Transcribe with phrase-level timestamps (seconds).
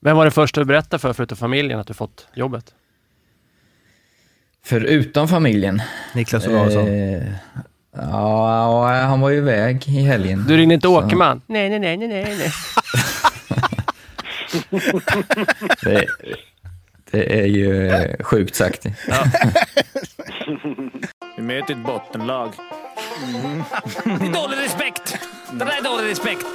[0.00, 2.74] Vem var det första du berättade för, förutom familjen, att du fått jobbet?
[4.64, 5.82] Förutom familjen.
[6.14, 6.88] Niklas Olausson.
[6.88, 7.22] Eh,
[7.92, 10.44] ja, han var ju iväg i helgen.
[10.48, 11.42] Du ringde inte Så- Åkerman?
[11.46, 12.36] Nej, nej, nej, nej, nej.
[12.38, 12.52] nej.
[15.82, 16.06] Det,
[17.10, 18.86] det är ju sjukt sagt.
[21.38, 22.52] Vi möter ett bottenlag.
[24.04, 25.16] Det är dålig respekt.
[25.50, 26.46] Det där är dålig respekt.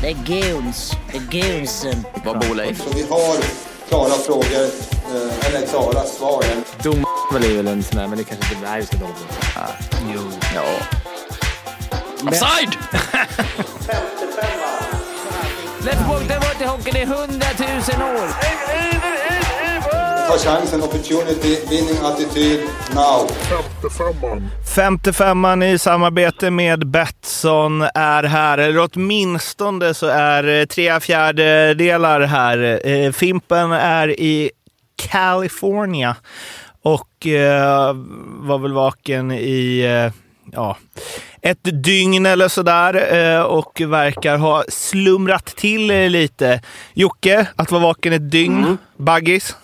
[0.00, 0.92] Det är goons.
[1.12, 2.04] Det är goonsen.
[2.24, 2.82] Vad bor Leif?
[2.82, 3.36] Så vi har
[3.88, 4.64] klara frågor,
[5.14, 6.44] eh, eller klara svar.
[6.82, 8.98] Dom är väl en sån där, men det kanske inte är just det.
[10.14, 10.20] Jo.
[10.54, 10.64] Ja.
[12.28, 12.76] Offside!
[15.80, 18.28] Let's walk, varit i hockeyn i hundratusen år.
[20.28, 22.60] Ta chansen, opportunity, winning attityd,
[22.94, 23.28] now.
[24.76, 32.86] 55an i samarbete med Betsson är här, eller åtminstone så är eh, tre fjärdedelar här.
[32.86, 34.50] Eh, Fimpen är i
[34.96, 36.16] California
[36.82, 40.12] och eh, var väl vaken i eh,
[40.52, 40.76] ja,
[41.42, 46.62] ett dygn eller sådär och verkar ha slumrat till lite.
[46.94, 49.56] Jocke, att vara vaken ett dygn, baggis?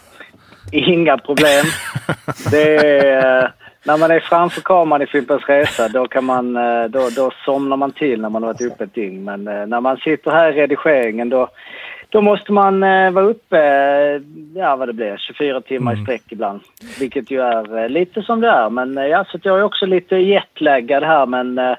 [0.73, 1.65] Inga problem.
[2.51, 3.53] Det är,
[3.85, 7.77] när man är framför kameran i Fimpens Resa då, kan man, eh, då, då somnar
[7.77, 9.25] man till när man har varit uppe ett dygn.
[9.25, 11.49] Men eh, när man sitter här i redigeringen då,
[12.09, 13.59] då måste man eh, vara uppe,
[14.55, 16.61] ja vad det blir, 24 timmar i sträck ibland.
[17.01, 18.71] Vilket ju är lite som det är.
[18.71, 21.77] Men ja, så jag är också lite jetlaggad här men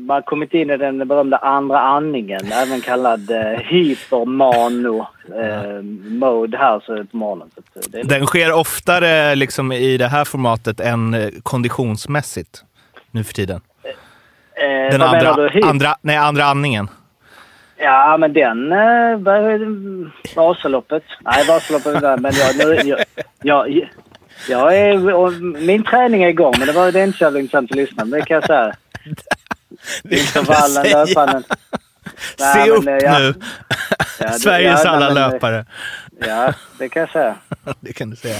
[0.00, 6.58] man har kommit in i den berömda andra andningen, även kallad eh, hypermano eh, mode
[6.58, 7.50] här så på morgonen.
[7.94, 12.64] Eh, Den sker oftare liksom i det här formatet än eh, konditionsmässigt
[13.10, 13.60] nu för tiden.
[14.54, 15.62] Eh, Den andra, du?
[15.62, 16.88] Andra, nej, andra andningen.
[17.76, 18.72] Ja, men den...
[18.72, 19.18] Eh?
[20.36, 21.02] Vasaloppet?
[21.20, 23.04] Nej, Vasaloppet är men jag, nu, jag,
[23.42, 23.88] jag,
[24.48, 27.70] jag är, min träning är igång, men det, var, det är inte så jävla intressant
[27.70, 28.74] att lyssna, men det kan jag säga.
[30.02, 31.04] Det kan Intervallen, säga.
[32.38, 33.18] Nej, Se men, upp eh, ja.
[33.18, 33.34] nu!
[34.18, 35.66] Ja, Sveriges ja, alla men, löpare.
[36.26, 37.34] Ja, det kan jag säga.
[37.80, 38.38] Det kan du säga.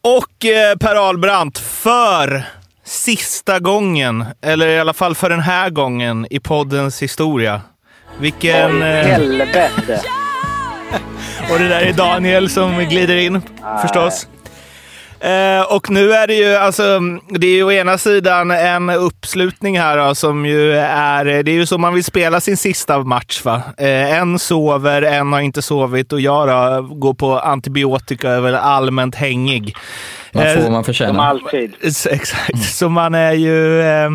[0.00, 2.42] Och eh, Per Ahlbrandt, för
[2.84, 7.60] sista gången, eller i alla fall för den här gången i poddens historia.
[8.20, 8.82] Vilken...
[8.82, 10.00] Oj, Eh, helvete!
[11.52, 13.42] och det där är Daniel som glider in,
[13.82, 14.26] förstås.
[15.20, 19.78] Eh, och nu är det ju, alltså, det är ju å ena sidan en uppslutning
[19.78, 23.44] här då, som ju är, det är ju så man vill spela sin sista match
[23.44, 23.62] va.
[23.78, 28.40] Eh, en sover, en har inte sovit och jag då går på antibiotika och är
[28.40, 29.76] väl allmänt hängig.
[30.32, 31.26] Man får Eh, vad man Som förtjänar.
[31.26, 31.72] alltid.
[32.10, 33.80] Exakt, så man är ju...
[33.80, 34.10] Eh,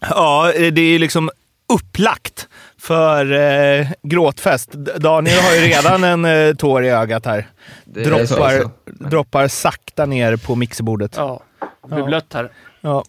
[0.00, 1.30] ja, det är ju liksom
[1.74, 2.48] upplagt
[2.86, 3.32] för
[3.80, 4.72] eh, gråtfest.
[4.72, 7.46] Daniel har ju redan en eh, tår i ögat här.
[7.84, 8.70] Droppar,
[9.10, 11.12] droppar sakta ner på mixerbordet.
[11.16, 11.40] Ja,
[11.88, 12.50] det blir blött här.
[12.80, 13.04] Ja.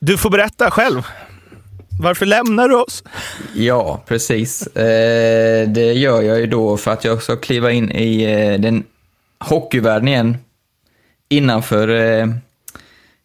[0.00, 1.02] Du får berätta själv.
[2.00, 3.04] Varför lämnar du oss?
[3.54, 4.66] Ja, precis.
[4.66, 8.84] Eh, det gör jag ju då för att jag ska kliva in i eh, den
[9.40, 10.36] hockeyvärlden igen.
[11.28, 12.26] Innanför, eh,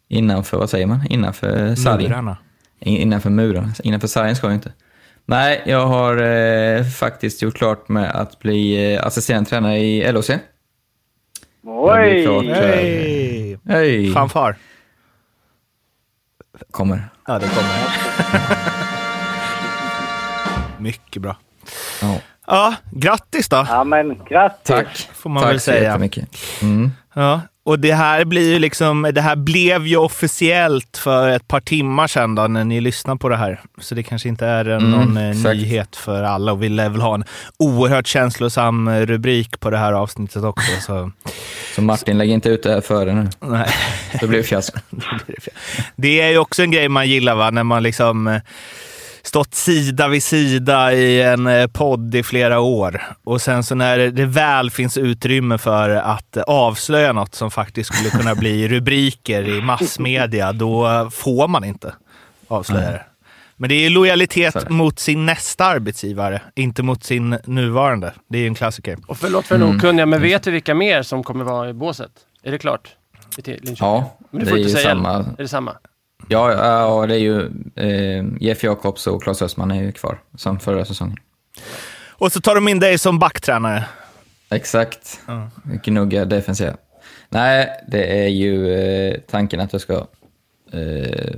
[0.08, 1.06] innanför, vad säger man?
[1.10, 2.10] Innanför sargen.
[2.10, 2.36] Murarna.
[2.80, 3.72] In- Innanför murarna.
[3.82, 4.72] Innanför sargen ska jag inte.
[5.26, 10.30] Nej, jag har eh, faktiskt gjort klart med att bli eh, assisterande tränare i LHC.
[11.66, 12.24] Oj!
[12.50, 14.12] eh, Hej!
[14.12, 14.56] Fanfar.
[16.70, 17.08] Kommer.
[17.26, 17.70] Ja, det kommer.
[20.78, 21.36] Mycket bra.
[22.02, 22.18] Ja.
[22.46, 24.62] Ja, grattis då, Ja, men grattis!
[24.66, 25.08] Tack.
[25.14, 25.82] får man Tack väl så säga.
[25.82, 26.28] jättemycket.
[26.62, 26.90] Mm.
[27.14, 31.60] Ja, och det här blir ju liksom, det här blev ju officiellt för ett par
[31.60, 33.60] timmar sedan då, när ni lyssnar på det här.
[33.78, 35.56] Så det kanske inte är Mm, någon exakt.
[35.56, 37.24] nyhet för alla och vi lär väl ha en
[37.58, 40.80] oerhört känslosam eh, rubrik på det här avsnittet också.
[40.80, 41.10] Så,
[41.74, 43.28] Så Martin, lägg inte ut det här före nu.
[43.40, 43.68] nej.
[44.20, 44.78] Det blir fiasko.
[45.96, 48.40] Det är ju också en grej man gillar va, när man liksom eh,
[49.26, 53.98] stått sida vid sida i en eh, podd i flera år och sen så när
[53.98, 59.48] det väl finns utrymme för att eh, avslöja något som faktiskt skulle kunna bli rubriker
[59.48, 61.94] i massmedia, då får man inte
[62.48, 63.02] avslöja det.
[63.56, 64.70] Men det är lojalitet det.
[64.70, 68.12] mot sin nästa arbetsgivare, inte mot sin nuvarande.
[68.28, 68.98] Det är ju en klassiker.
[69.06, 72.10] Och förlåt för den okunniga, men vet du vilka mer som kommer vara i båset?
[72.42, 72.96] Är det klart?
[73.78, 75.10] Ja, det får är inte ju säga samma.
[75.10, 75.76] Är det samma?
[76.28, 77.40] Ja, ja, ja, det är ju
[77.74, 81.16] eh, Jeff Jakobs och Claes Östman är ju kvar som förra säsongen.
[82.08, 83.84] Och så tar de in dig som backtränare.
[84.50, 85.20] Exakt.
[85.84, 86.76] Gnugga defensiva.
[87.28, 90.06] Nej, det är ju eh, tanken att jag ska
[90.72, 91.34] eh,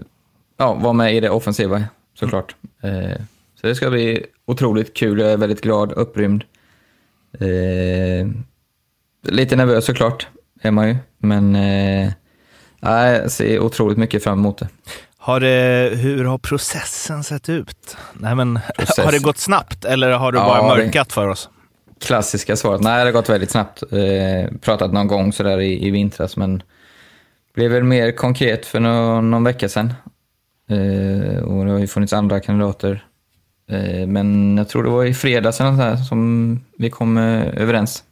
[0.57, 1.85] ja, vara med i det offensiva
[2.15, 2.57] såklart.
[2.83, 3.21] Eh,
[3.61, 5.19] så det ska bli otroligt kul.
[5.19, 6.45] Jag är väldigt glad, upprymd.
[7.41, 8.29] Eh,
[9.23, 10.27] lite nervös såklart,
[10.63, 10.97] är man ju.
[11.19, 12.13] Men eh,
[12.81, 14.69] jag ser otroligt mycket fram emot det.
[15.19, 17.97] Har det, hur har processen sett ut?
[18.15, 19.05] Nej, men, Process.
[19.05, 21.49] Har det gått snabbt eller har du Ja, bara det- mörkat för oss?
[22.01, 22.81] Klassiska svaret.
[22.81, 23.83] Nej, det har gått väldigt snabbt.
[23.93, 26.63] Eh, pratat någon gång sådär i, i vintras, men
[27.55, 29.95] blev väl mer konkret för någon, någon vecka sedan.
[30.71, 33.05] Eh, och det har ju funnits andra kandidater.
[33.71, 38.05] Eh, men jag tror det var i fredags eller som vi kom eh, överens.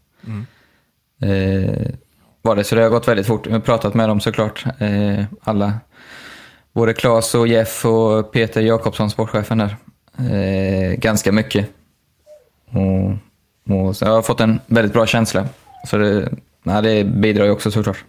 [1.23, 1.87] Eh,
[2.45, 3.47] var det, så det har gått väldigt fort.
[3.47, 4.65] Jag har pratat med dem såklart.
[4.79, 5.73] Eh, alla.
[6.73, 9.77] Både Claes och Jeff och Peter Jakobsson, sportchefen där.
[10.19, 11.69] Eh, ganska mycket.
[12.71, 13.11] Och,
[13.75, 15.49] och så jag har fått en väldigt bra känsla.
[15.87, 16.33] Så det,
[16.63, 18.05] nej, det bidrar ju också såklart.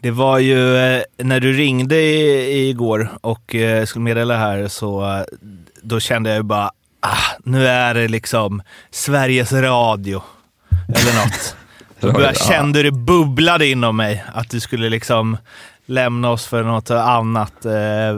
[0.00, 5.16] Det var ju eh, när du ringde i, igår och eh, skulle meddela här så
[5.16, 5.24] eh,
[5.82, 6.70] då kände jag ju bara
[7.00, 10.22] ah, nu är det liksom Sveriges Radio
[10.88, 11.56] eller något.
[12.02, 12.12] Då Ja.
[12.12, 15.36] började- kände hur det bubblade inom mig att du skulle liksom
[15.86, 18.16] lämna oss för något annat eh, eh,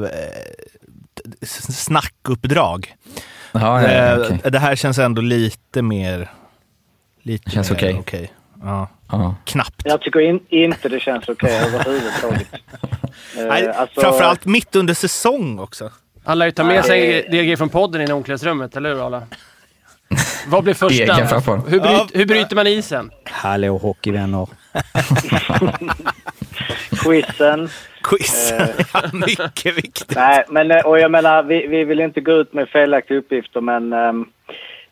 [1.69, 2.94] snackuppdrag.
[3.52, 4.50] Ja, ja, Eh, ja, okej.
[4.50, 6.31] Det här känns ändå lite mer...
[7.22, 8.32] Lite Känns okej.
[8.62, 9.34] Ja, ja.
[9.44, 9.82] knappt.
[9.84, 12.46] Jag tycker in, inte det känns okej överhuvudtaget.
[13.38, 15.90] Eh, Nej, alltså- Framförallt mitt under säsong också.
[16.25, 19.22] Alla tar med sig DG från podden in i omklädningsrummet, eller hur alla?
[20.46, 21.14] Vad blir första?
[21.69, 23.11] Hur, bryt, hur bryter man isen?
[23.25, 24.49] Hallå hockeyvänner.
[27.02, 27.69] Quizen.
[28.02, 30.17] Quizen, ja, mycket viktigt.
[30.17, 33.61] Nej, men eh, och jag menar, vi, vi vill inte gå ut med felaktiga uppgifter,
[33.61, 33.93] men...
[33.93, 34.26] ehm,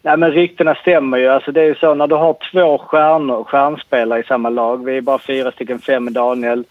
[0.02, 1.28] nej, men ryktena stämmer ju.
[1.28, 4.84] Alltså det är ju så när du har två stjärnor, stjärnspelare i samma lag.
[4.84, 6.64] Vi är bara fyra stycken, fem med Daniel.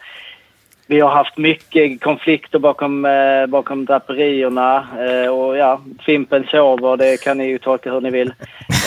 [0.92, 4.88] Vi har haft mycket konflikter bakom, eh, bakom draperierna.
[5.00, 8.34] Eh, och ja, Fimpen sover, det kan ni ju tolka hur ni vill.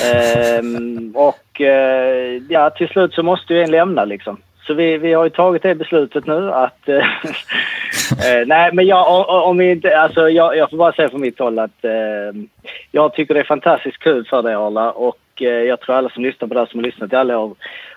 [0.05, 0.63] Eh,
[1.15, 4.37] och eh, ja, till slut så måste ju en lämna liksom.
[4.67, 6.89] Så vi, vi har ju tagit det beslutet nu att...
[6.89, 6.97] Eh,
[8.27, 11.39] eh nej, men jag, om vi inte, alltså, jag, jag får bara säga från mitt
[11.39, 12.41] håll att eh,
[12.91, 16.23] jag tycker det är fantastiskt kul för dig Arla och eh, jag tror alla som
[16.23, 17.55] lyssnar på det här som har lyssnat i alla år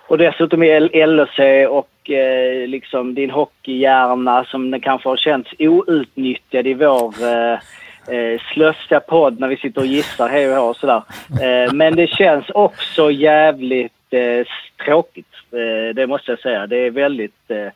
[0.07, 6.67] och dessutom är LHC och eh, liksom din hockeyhjärna som den kanske har känts outnyttjad
[6.67, 7.59] i vår eh,
[8.15, 11.01] eh, slösiga podd när vi sitter och gissar hej och hå och sådär.
[11.41, 14.47] Eh, men det känns också jävligt eh,
[14.85, 15.33] tråkigt.
[15.51, 16.67] Eh, det måste jag säga.
[16.67, 17.67] Det är väldigt eh,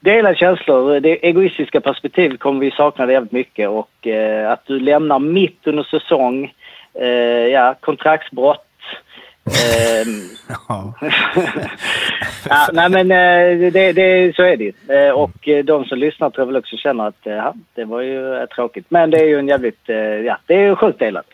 [0.00, 1.00] delade känslor.
[1.00, 5.82] Det egoistiska perspektivet kommer vi sakna jävligt mycket och eh, att du lämnar mitt under
[5.82, 6.54] säsong,
[6.94, 7.08] eh,
[7.46, 8.65] ja, kontraktsbrott.
[9.46, 10.22] Ehm,
[10.68, 10.94] Ja.
[12.48, 14.72] ja, nej men eh, det, det, så är det ju.
[14.88, 17.84] Eh, Och eh, de som lyssnar tror jag väl också känner att eh, ja, det
[17.84, 18.86] var ju tråkigt.
[18.88, 19.88] Men det är ju en jävligt,
[20.24, 21.26] ja det är ju sjukt delat.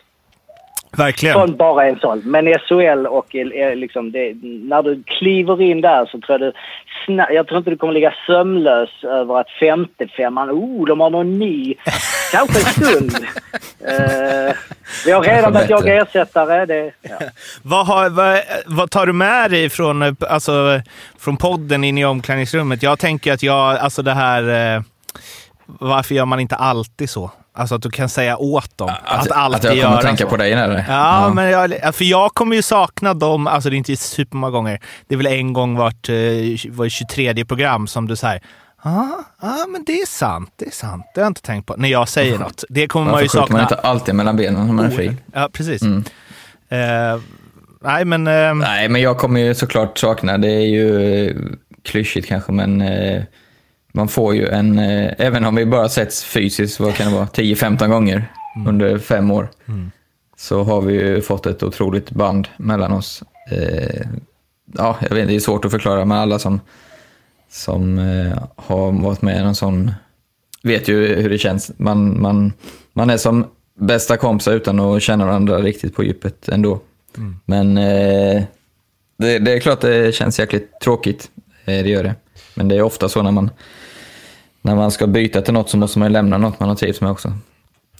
[0.97, 1.33] Verkligen.
[1.33, 2.21] Från bara en sån.
[2.25, 3.27] Men SHL och
[3.75, 6.53] liksom det, när du kliver in där så tror jag du...
[7.07, 11.39] Jag tror inte du kommer ligga sömnlös över att femte femman, oh de har någon
[11.39, 11.75] ny.
[12.31, 13.11] Kanske en stund.
[13.87, 14.55] Eh,
[15.05, 16.65] vi har redan börjat jaga ersättare.
[16.65, 17.15] Det, ja.
[17.63, 20.81] Vad, har, vad, vad tar du med dig från, alltså,
[21.19, 22.83] från podden in i omklädningsrummet?
[22.83, 24.75] Jag tänker att jag, alltså det här...
[24.75, 24.81] Eh,
[25.65, 27.31] varför gör man inte alltid så?
[27.55, 30.23] Alltså att du kan säga åt dem att, alltid att jag kommer göra att tänka
[30.23, 30.29] så.
[30.29, 30.85] på dig eller?
[30.89, 34.79] Ja, men jag, för jag kommer ju sakna dem, alltså det är inte supermånga gånger.
[35.07, 36.15] Det är väl en gång vart, eh,
[36.69, 38.41] var 23 program som du säger
[38.83, 41.05] Ja, ah, men det är sant, det är sant.
[41.13, 41.75] Det har jag inte tänkt på.
[41.77, 42.63] När jag säger något.
[42.69, 43.55] Det kommer man Varför ju skjuter sakna.
[43.55, 45.15] man inte alltid mellan benen när man är fri?
[45.33, 45.81] Ja, precis.
[45.81, 46.03] Mm.
[46.69, 47.21] Eh,
[47.81, 48.27] nej, men...
[48.27, 51.35] eh, Nej, men jag kommer ju såklart sakna, det är ju
[51.83, 53.23] klyschigt kanske, men eh,
[53.95, 57.27] man får ju en, eh, även om vi bara setts fysiskt, vad kan det vara,
[57.27, 58.31] 10-15 gånger
[58.67, 59.49] under fem år,
[60.37, 63.23] så har vi ju fått ett otroligt band mellan oss.
[63.51, 64.07] Eh,
[64.73, 66.61] ja, jag vet, det är svårt att förklara, men alla som,
[67.51, 69.91] som eh, har varit med i en sån
[70.63, 71.71] vet ju hur det känns.
[71.77, 72.53] Man, man,
[72.93, 73.45] man är som
[73.79, 76.79] bästa kompisar utan att känna varandra riktigt på djupet ändå.
[77.45, 78.43] Men eh,
[79.17, 81.31] det, det är klart det känns jäkligt tråkigt,
[81.65, 82.15] eh, det gör det.
[82.55, 83.49] Men det är ofta så när man,
[84.63, 87.01] när man ska byta till något så måste man ju lämna något man har trivts
[87.01, 87.33] med också.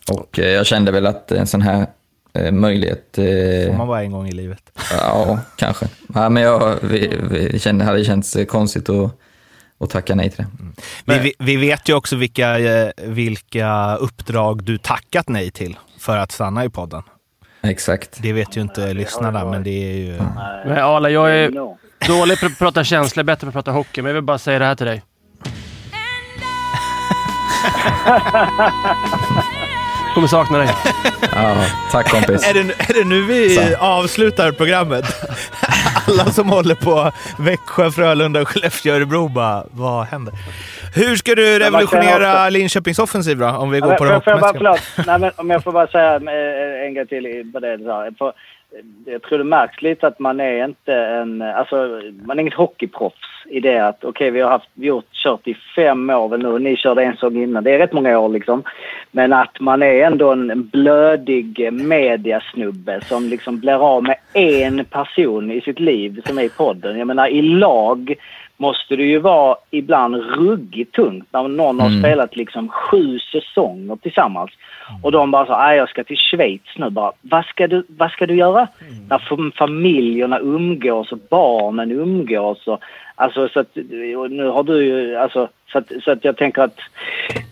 [0.10, 1.88] Och eh, jag kände väl att en sån här
[2.34, 3.10] eh, möjlighet...
[3.16, 3.24] får
[3.70, 4.62] Eh, man bara en gång i livet.
[4.92, 5.88] ja, kanske.
[6.14, 9.12] Ja, men jag vi, vi kände, hade känts eh, konstigt att,
[9.80, 10.46] att tacka nej till
[11.06, 11.14] det.
[11.14, 16.18] Vi, vi, vi vet ju också vilka, eh, vilka uppdrag du tackat nej till för
[16.18, 17.04] att stanna i podden.
[17.62, 18.20] Exakt.
[18.22, 20.18] Det vet ju inte lyssnarna, men det är ju...
[20.66, 21.52] Men Arla, jag är
[22.08, 24.02] dålig på att prata känslor, bättre på att prata hockey.
[24.02, 25.04] Men jag vill bara säga det här till dig.
[30.14, 30.70] Kommer sakna dig.
[31.36, 31.56] Ja,
[31.92, 32.50] tack kompis.
[32.50, 32.60] Är det,
[32.90, 33.62] är det nu vi Så.
[33.80, 35.06] avslutar programmet?
[36.08, 40.34] Alla som håller på Växjö, Frölunda, Skellefteå, Örebro bara, vad händer?
[40.96, 43.48] Hur ska du revolutionera också- Linköpings offensiv då?
[43.48, 44.76] Om vi går Ja, på det hockeymässiga?
[45.08, 48.06] Nej, men om jag får bara säga eh, en grej till på det du sa.
[49.06, 51.42] Jag tror det märks lite att man är inte en...
[51.42, 55.48] Alltså, man är inget hockeyproffs i det att okej, vi har haft, vi har kört
[55.48, 57.64] i fem år väl nu och ni körde en säsong innan.
[57.64, 58.64] Det är rätt många år liksom.
[59.12, 65.52] Men att man är ändå en blödig mediasnubbe som liksom blir av med en person
[65.52, 66.98] i sitt liv som är i podden.
[66.98, 68.16] Jag menar i lag
[68.68, 74.52] måste det ju vara ibland ruggigt tungt när någon har spelat liksom sju säsonger tillsammans.
[75.04, 77.12] Och de bara så nej jag ska till Schweiz nu bara.
[77.22, 78.68] Vad ska du, vad ska du göra?
[79.10, 82.80] När fam- familjerna umgås och barnen umgås och
[83.16, 83.76] Alltså så att,
[84.30, 86.78] nu har du ju, alltså så att, så att jag tänker att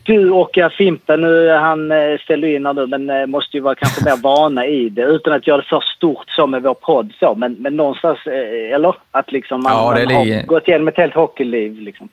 [0.04, 3.76] du och Fimpen, nu han eh, ställde in här nu men eh, måste ju vara
[3.76, 7.12] kanske mer vana i det utan att göra det för stort så med vår podd
[7.20, 8.96] så men, men någonstans, eh, eller?
[9.12, 12.10] Att liksom man, Ja, man har ligger- gått igenom ett helt hockeyliv liksom.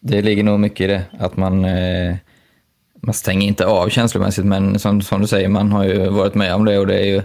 [0.00, 2.14] Det ligger nog mycket i det, att man, eh,
[3.02, 6.54] man stänger inte av känslomässigt, men som, som du säger, man har ju varit med
[6.54, 7.22] om det och det är ju...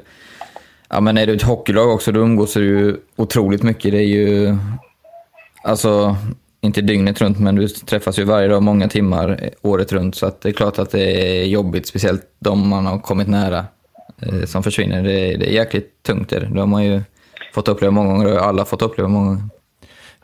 [0.90, 3.92] Ja, men är du ett hockeylag också, då umgås du ju otroligt mycket.
[3.92, 4.56] Det är ju...
[5.64, 6.16] Alltså,
[6.66, 10.16] inte dygnet runt, men du träffas ju varje dag, många timmar året runt.
[10.16, 13.58] Så att det är klart att det är jobbigt, speciellt de man har kommit nära
[14.22, 15.04] eh, som försvinner.
[15.04, 16.30] Det, är- det är jäkligt tungt.
[16.30, 16.40] Det.
[16.40, 17.02] De har man ju
[17.54, 19.44] fått uppleva många gånger och alla fått uppleva många gånger.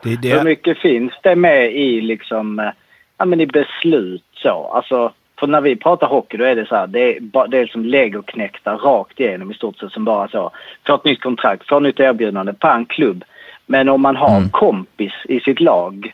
[0.02, 2.70] Det, Hur det, mycket finns det med i liksom, eh,
[3.18, 4.70] ja men i beslut så?
[4.74, 7.66] Alltså, för när vi pratar hockey då är det så här, det är, det är
[7.66, 10.50] som legoknäckta rakt igenom i stort sett som bara så.
[10.86, 13.24] Får ett nytt kontrakt, får ett nytt erbjudande på en klubb.
[13.66, 16.12] Men om man har kompis i sitt lag,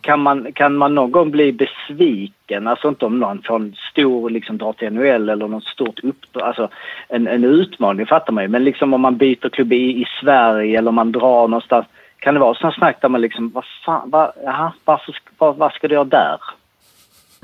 [0.00, 2.66] kan man, kan man någon gång bli besviken?
[2.66, 6.42] Alltså inte om någon får en stor, liksom drar till NHL eller något stort uppdrag,
[6.42, 6.68] alltså
[7.08, 8.48] en, en utmaning fattar man ju.
[8.48, 11.86] Men liksom om man byter klubb i, i Sverige eller om man drar någonstans.
[12.18, 15.72] Kan det vara sådana snack där man liksom, vad fan, va, aha, varför, vad, vad
[15.72, 16.38] ska du göra där?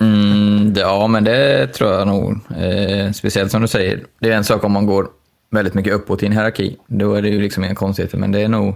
[0.00, 2.32] Mm, ja, men det tror jag nog.
[2.32, 5.06] Eh, speciellt som du säger, det är en sak om man går
[5.50, 6.76] väldigt mycket uppåt i en hierarki.
[6.86, 8.74] Då är det ju liksom inga konstigheter, men det är nog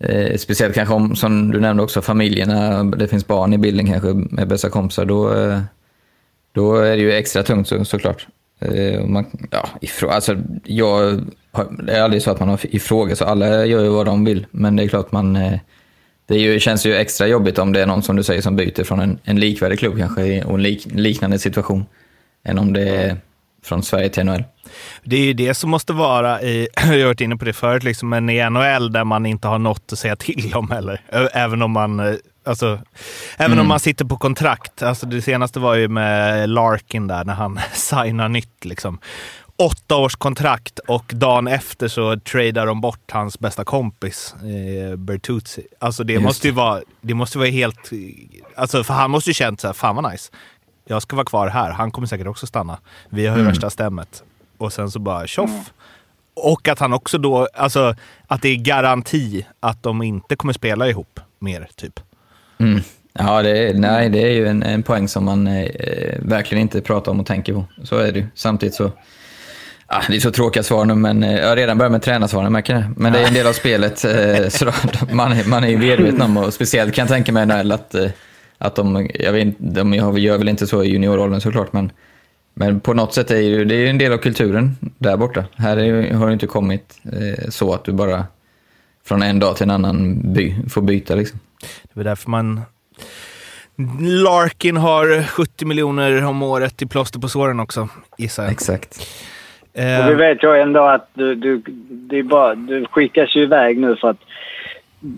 [0.00, 4.08] eh, speciellt kanske om, som du nämnde också, familjerna, det finns barn i bilden kanske
[4.14, 5.60] med bästa kompisar, då, eh,
[6.52, 8.26] då är det ju extra tungt så, såklart.
[8.60, 11.20] Eh, man, ja, ifrå, alltså, jag,
[11.86, 14.76] det är aldrig så att man har ifrågasatt, alla gör ju vad de vill, men
[14.76, 15.58] det är klart man eh,
[16.28, 18.56] det är ju, känns ju extra jobbigt om det är någon som du säger som
[18.56, 21.86] byter från en, en likvärdig klubb kanske och en lik, liknande situation
[22.44, 23.16] än om det är
[23.62, 24.44] från Sverige till NHL.
[25.04, 27.82] det är ju det som måste vara i, jag har varit inne på det förut,
[27.82, 31.00] liksom, men i NHL där man inte har något att säga till om heller.
[31.32, 32.78] Även om man, eh, alltså,
[33.36, 34.82] även om man sitter på kontrakt.
[34.82, 38.64] Alltså det senaste var ju med Larkin där när han signar nytt.
[38.64, 38.98] Liksom.
[39.56, 45.66] Åtta års kontrakt och dagen efter så tradar de bort hans bästa kompis, eh, Bertuzzi.
[45.78, 47.90] Alltså det Just måste ju vara, det måste vara helt,
[48.56, 50.30] alltså för han måste ju känt så här, fan vad nice.
[50.90, 52.78] Jag ska vara kvar här, han kommer säkert också stanna.
[53.08, 54.22] Vi har ju värsta stämmet.
[54.58, 55.72] Och sen så bara tjoff.
[56.34, 57.94] Och att han också då, alltså
[58.26, 62.00] att det är garanti att de inte kommer spela ihop mer, typ.
[62.58, 62.80] Mm.
[63.12, 66.80] Ja, det är, nej, det är ju en, en poäng som man eh, verkligen inte
[66.80, 67.64] pratar om och tänker på.
[67.84, 68.26] Så är det ju.
[68.34, 68.90] Samtidigt så,
[69.86, 72.52] ah, det är så tråkiga svar nu, men eh, jag har redan börjat med tränarsvaren,
[72.52, 72.90] märker det.
[72.96, 74.72] Men det är en del av spelet, eh, så då,
[75.12, 77.94] man, är- man är ju medveten om, och speciellt kan jag tänka mig NHL, att,
[77.94, 78.10] eh,
[78.58, 81.92] att de, jag vet, inte- de gör väl inte så i juniorrollen såklart, men
[82.54, 85.16] Men på något sätt är det ju det är ju en del av kulturen där
[85.16, 85.44] borta.
[85.56, 88.24] Här är, ju- har det inte kommit eh, så att du bara
[89.04, 91.14] från en dag till en annan by, får byta.
[91.14, 91.38] Liksom.
[91.94, 92.60] Det är därför man...
[94.24, 97.88] Larkin har 70 miljoner om året i plåster på såren också,
[98.18, 98.52] gissar jag.
[98.52, 99.06] Exakt.
[99.74, 103.42] Eh, Och vi vet ju ändå att du, du, det är bara, du skickas ju
[103.42, 104.20] iväg nu för att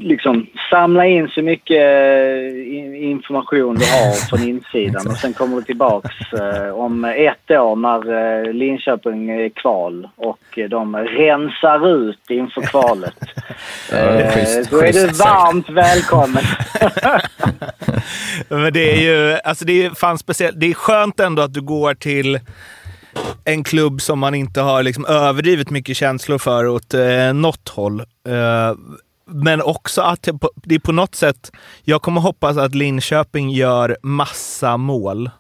[0.01, 5.57] liksom samla in så mycket eh, in- information du har från insidan och sen kommer
[5.57, 12.31] du tillbaks eh, om ett år när eh, Linköping är kval och de rensar ut
[12.31, 13.15] inför kvalet.
[14.35, 15.19] schysst- Då är du sagt.
[15.19, 16.43] varmt välkommen.
[18.49, 20.61] Men det är ju, alltså det är fan speciellt.
[20.61, 22.39] Det är skönt ändå att du går till
[23.45, 28.01] en klubb som man inte har liksom överdrivet mycket känslor för åt eh, något håll.
[28.29, 28.75] Eh,
[29.31, 31.51] men också att det är på något sätt,
[31.85, 35.31] jag kommer hoppas att Linköping gör massa mål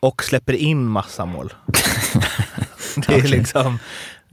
[0.00, 1.54] och släpper in massa mål.
[3.06, 3.78] det är liksom,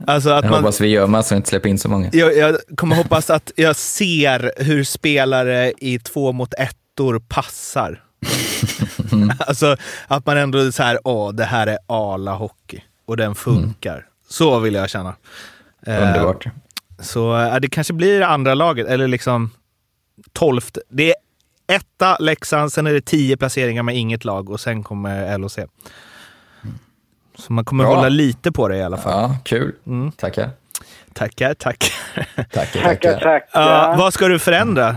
[0.06, 2.10] alltså Jag man, hoppas vi gör massor och inte släpper in så många.
[2.12, 8.02] jag, jag kommer hoppas att jag ser hur spelare i två mot ettor passar.
[9.38, 14.06] alltså att man ändå så här, åh, det här är ala hockey och den funkar.
[14.28, 15.14] Så vill jag känna.
[15.86, 16.46] Eh, Underbart.
[16.98, 19.50] Så eh, det kanske blir andra laget, eller liksom
[20.32, 20.80] tolfte.
[20.88, 21.14] Det är
[21.72, 25.58] etta Leksand, sen är det tio placeringar med inget lag och sen kommer LHC.
[27.38, 27.94] Så man kommer Bra.
[27.94, 29.12] hålla lite på det i alla fall.
[29.12, 29.74] Ja, kul.
[29.86, 30.12] Mm.
[30.12, 30.50] Tackar.
[31.12, 31.92] Tackar, tack.
[32.52, 33.48] Tackar, Tackar, tackar.
[33.52, 34.96] Ja, vad ska du förändra?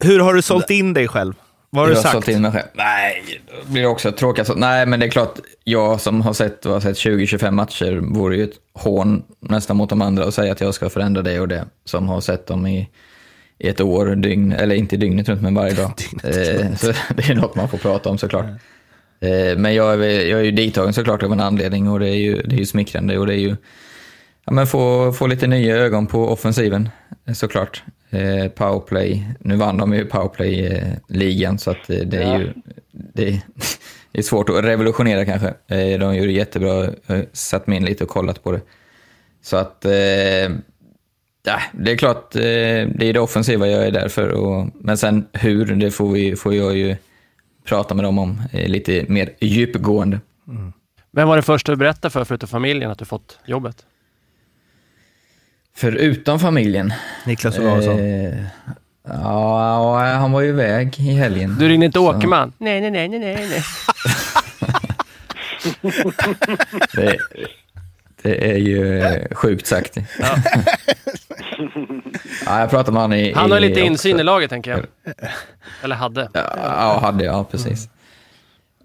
[0.00, 1.34] Hur har du sålt in dig själv?
[1.74, 2.28] Vad har jag du har sagt?
[2.28, 2.66] in mig själv.
[2.74, 4.46] Nej, det blir också tråkigt.
[4.46, 8.36] Så- Nej, men det är klart, jag som har sett, har sett 20-25 matcher vore
[8.36, 11.48] ju ett hån nästan mot de andra att säga att jag ska förändra det och
[11.48, 11.64] det.
[11.84, 12.88] Som har sett dem i,
[13.58, 15.92] i ett år, dygn, eller inte dygnet runt, men varje dag.
[16.24, 18.46] eh, så det är något man får prata om såklart.
[19.20, 22.16] Eh, men jag är, jag är ju dittagen såklart av en anledning och det är
[22.16, 23.56] ju, det är ju smickrande och det är ju
[24.46, 26.88] Ja, men få, få lite nya ögon på offensiven
[27.28, 27.82] eh, såklart.
[28.14, 32.52] Eh, powerplay, nu vann de ju powerplay-ligan så att eh, det är ju
[32.92, 33.40] det är,
[34.12, 35.48] det är svårt att revolutionera kanske.
[35.48, 38.60] Eh, de gjorde jättebra, jag har satt mig in lite och kollat på det.
[39.42, 39.84] Så att,
[41.44, 44.28] ja, det är klart, det är det offensiva jag är där för.
[44.28, 46.96] Och, men sen hur, det får, vi, får jag ju
[47.64, 50.20] prata med dem om lite mer djupgående.
[51.12, 53.76] Vem var det första du berättade för, förutom familjen, att du fått jobbet?
[55.76, 56.92] Förutom familjen.
[57.24, 57.98] Niklas Olausson.
[57.98, 58.34] Eh,
[59.08, 61.56] ja, han var ju iväg i helgen.
[61.58, 62.52] Du ringde inte Så Åkerman?
[62.58, 63.62] Nej, nej, nej, nej, nej, nej.
[66.94, 67.18] Det,
[68.22, 69.96] det är ju eh, sjukt sagt.
[70.18, 70.36] Ja.
[72.60, 73.32] jag pratade med honom i...
[73.32, 74.20] Han har i lite insyn också.
[74.20, 74.86] i laget, tänker jag.
[75.82, 76.28] Eller hade.
[76.34, 77.88] Ja, ja, hade jag, precis.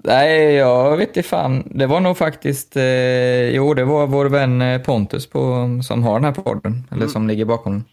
[0.03, 1.63] Nej, jag vet inte fan.
[1.75, 6.13] Det var nog faktiskt, eh, jo det var vår vän eh, Pontus på, som har
[6.13, 7.83] den här podden, eller som ligger bakom den.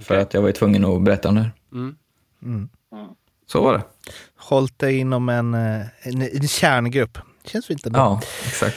[0.00, 1.52] För att jag var ju tvungen att berätta om det här.
[2.42, 2.68] Mm.
[3.46, 3.82] Så var det.
[4.36, 7.18] Hållt dig inom en, eh, en, en kärngrupp.
[7.44, 7.98] Känns fint ändå.
[7.98, 8.76] Ja, exakt.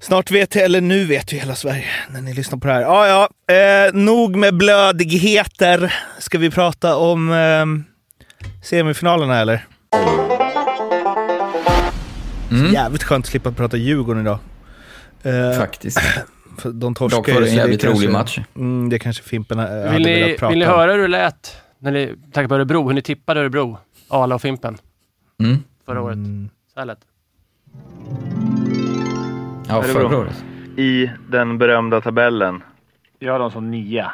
[0.00, 2.80] Snart vet, eller nu vet ju hela Sverige när ni lyssnar på det här.
[2.80, 3.54] Ja, ja.
[3.54, 5.94] Eh, nog med blödigheter.
[6.18, 7.66] Ska vi prata om eh,
[8.62, 9.66] semifinalerna eller?
[12.60, 12.72] Mm.
[12.72, 14.38] Jävligt skönt att slippa prata Djurgården idag.
[15.22, 16.00] Eh, Faktiskt.
[16.72, 18.38] de torskar Dock var det en jävligt rolig match.
[18.56, 21.56] Mm, det kanske Fimpen hade Vill ni, velat prata vill ni höra hur det lät
[21.78, 24.78] när ni, tack på Örebro, hur ni tippade Örebro, Ala och Fimpen
[25.42, 25.58] Mm.
[25.86, 26.14] förra året?
[26.16, 26.50] Mm.
[26.74, 27.06] Så här lät det.
[29.68, 30.44] Ja, förra året.
[30.76, 32.62] I den berömda tabellen.
[33.18, 34.12] Jag har dem som nia.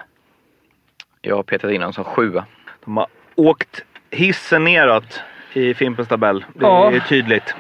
[1.23, 2.45] Jag har petat in honom som sjua.
[2.85, 5.21] De har åkt hissen neråt
[5.53, 6.41] i Fimpens tabell.
[6.41, 6.93] Det Ja.
[6.93, 7.55] är tydligt.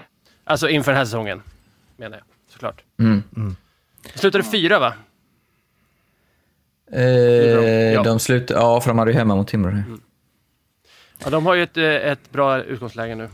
[0.48, 1.42] Alltså inför den här säsongen,
[1.96, 2.24] menar jag.
[2.52, 2.82] Såklart.
[2.98, 3.22] Mm.
[4.12, 4.92] Det slutade fyra, va?
[6.92, 8.02] Eh, Ja.
[8.02, 9.82] De slutade, ja för de hade ju hemma mot Timrå.
[11.24, 13.28] Ja, de har ju ett, eh, ett bra utgångsläge nu.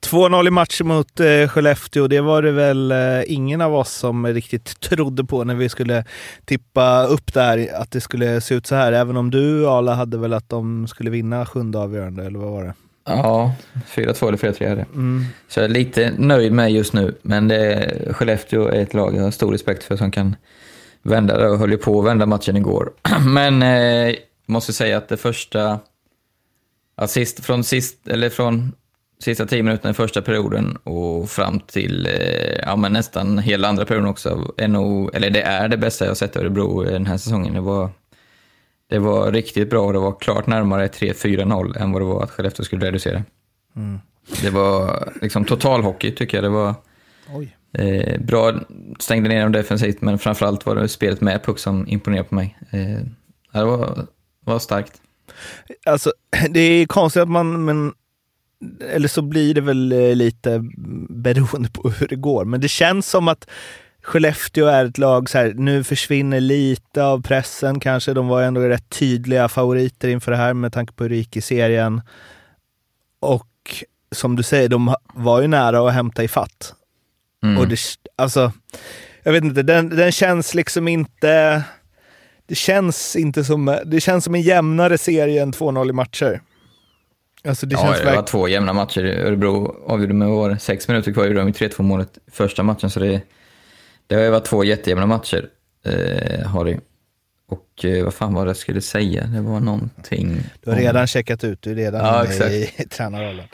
[0.00, 2.06] 2-0 i matchen mot eh, Skellefteå.
[2.08, 6.04] Det var det väl eh, ingen av oss som riktigt trodde på när vi skulle
[6.44, 8.92] tippa upp där, att det skulle se ut så här.
[8.92, 12.64] Även om du, Ala, hade väl att de skulle vinna sjunde avgörande, eller vad var
[12.64, 12.74] det?
[13.04, 13.54] Ja,
[13.86, 14.86] 4-2 eller 4-3 är det.
[14.94, 15.24] Mm.
[15.48, 17.14] Så jag är lite nöjd med just nu.
[17.22, 20.36] Men det, Skellefteå är ett lag jag har stor respekt för som kan
[21.02, 22.92] vända det och höll ju på att vända matchen igår.
[23.26, 24.14] Men eh,
[24.46, 25.78] måste säga att det första,
[26.96, 28.72] ja, sist, från, sist, eller från
[29.22, 33.84] sista tio minuterna i första perioden och fram till eh, ja, men nästan hela andra
[33.84, 37.06] perioden också, är nog, eller det är det bästa jag har sett i Örebro den
[37.06, 37.54] här säsongen.
[37.54, 37.90] Det var,
[38.90, 42.30] det var riktigt bra och det var klart närmare 3-4-0 än vad det var att
[42.30, 43.24] Skellefteå skulle reducera.
[44.42, 46.44] Det var liksom totalhockey tycker jag.
[46.44, 46.74] Det var
[47.34, 47.56] Oj.
[47.72, 48.60] eh, bra,
[48.98, 52.58] stängde ner dem defensivt, men framförallt var det spelet med puck som imponerade på mig.
[52.70, 53.06] Eh,
[53.52, 54.06] det var,
[54.44, 54.92] var starkt.
[55.86, 56.12] Alltså,
[56.50, 57.92] det är konstigt att man, men,
[58.90, 60.64] eller så blir det väl eh, lite
[61.08, 62.44] beroende på hur det går.
[62.44, 63.50] Men det känns som att
[64.04, 68.12] Skellefteå är ett lag, så här, nu försvinner lite av pressen kanske.
[68.12, 71.36] De var ändå rätt tydliga favoriter inför det här med tanke på hur det gick
[71.36, 72.02] i serien.
[73.20, 76.74] Och som du säger, de var ju nära att hämta i fatt.
[77.42, 77.58] Mm.
[77.58, 77.78] Och det,
[78.16, 78.52] alltså,
[79.22, 81.62] jag vet inte, den, den känns liksom inte...
[82.46, 83.78] Det känns inte som...
[83.84, 86.40] Det känns som en jämnare serie än 2-0 i matcher.
[87.48, 89.04] Alltså det ja, känns det var två jämna matcher.
[89.04, 93.00] Örebro avgjorde med var sex minuter kvar, gjorde de ju 3-2 målet första matchen, så
[93.00, 93.22] det,
[94.06, 95.48] det har ju varit två jättejämna matcher.
[95.86, 96.80] Eh, har det.
[97.48, 99.22] Och eh, vad fan var det jag skulle säga?
[99.26, 100.36] Det var någonting...
[100.64, 102.50] Du har om- redan checkat ut, du är redan Ja, inne exakt.
[102.50, 103.44] i, i tränarrollen.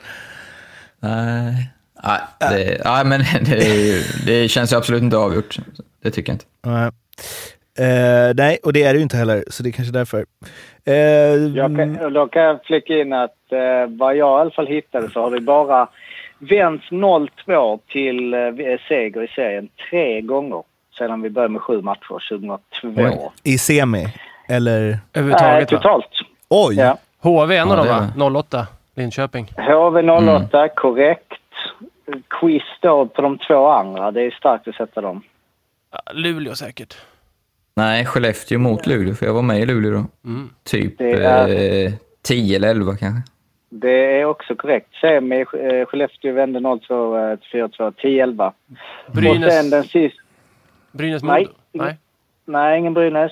[0.99, 1.69] Nej,
[2.03, 5.57] nej, det, nej men det, är ju- det känns ju absolut inte avgjort.
[6.03, 6.45] Det tycker jag inte.
[6.65, 6.91] Nej.
[7.79, 10.25] Eh, nej, och det är det ju inte heller, så det är kanske därför.
[10.85, 14.67] Eh, Jag kan, då kan jag flika in att eh, vad jag i alla fall
[14.67, 15.89] hittade så har det bara
[16.49, 18.39] vänts 0-2 till eh,
[18.87, 20.63] seger i serien tre gånger
[20.97, 22.57] sedan vi började med sju matcher 2002.
[23.01, 23.31] Oj.
[23.43, 24.05] I semi,
[24.47, 24.79] eller?
[24.81, 25.77] Nej, Överhuvudtaget va?
[25.77, 26.07] totalt.
[26.49, 26.75] Oj!
[26.75, 26.97] Ja.
[27.19, 28.39] HV en av dem det är va?
[28.39, 29.45] 08, Linköping.
[29.57, 31.33] HV08, korrekt.
[32.39, 34.11] Quiz då på de två andra.
[34.11, 35.21] Det är starkt att sätta dem.
[36.13, 36.95] Luleå säkert.
[37.75, 40.29] Nej, Skellefteå mot Luleå, för jag var med i Luleå då.
[40.29, 40.49] Mm.
[40.63, 41.91] Typ är- eh,
[42.23, 43.31] 10 eller 11 kanske.
[43.73, 44.87] Det är också korrekt.
[45.01, 48.47] Semi, eh, Skellefteå vände 0-2 till 4-2, 10-11.
[48.47, 48.53] Och
[49.13, 50.21] sen Brynäs, den sista...
[50.91, 51.47] Brynäs Nej.
[51.71, 51.97] Nej.
[52.45, 53.31] Nej, ingen Brynäs.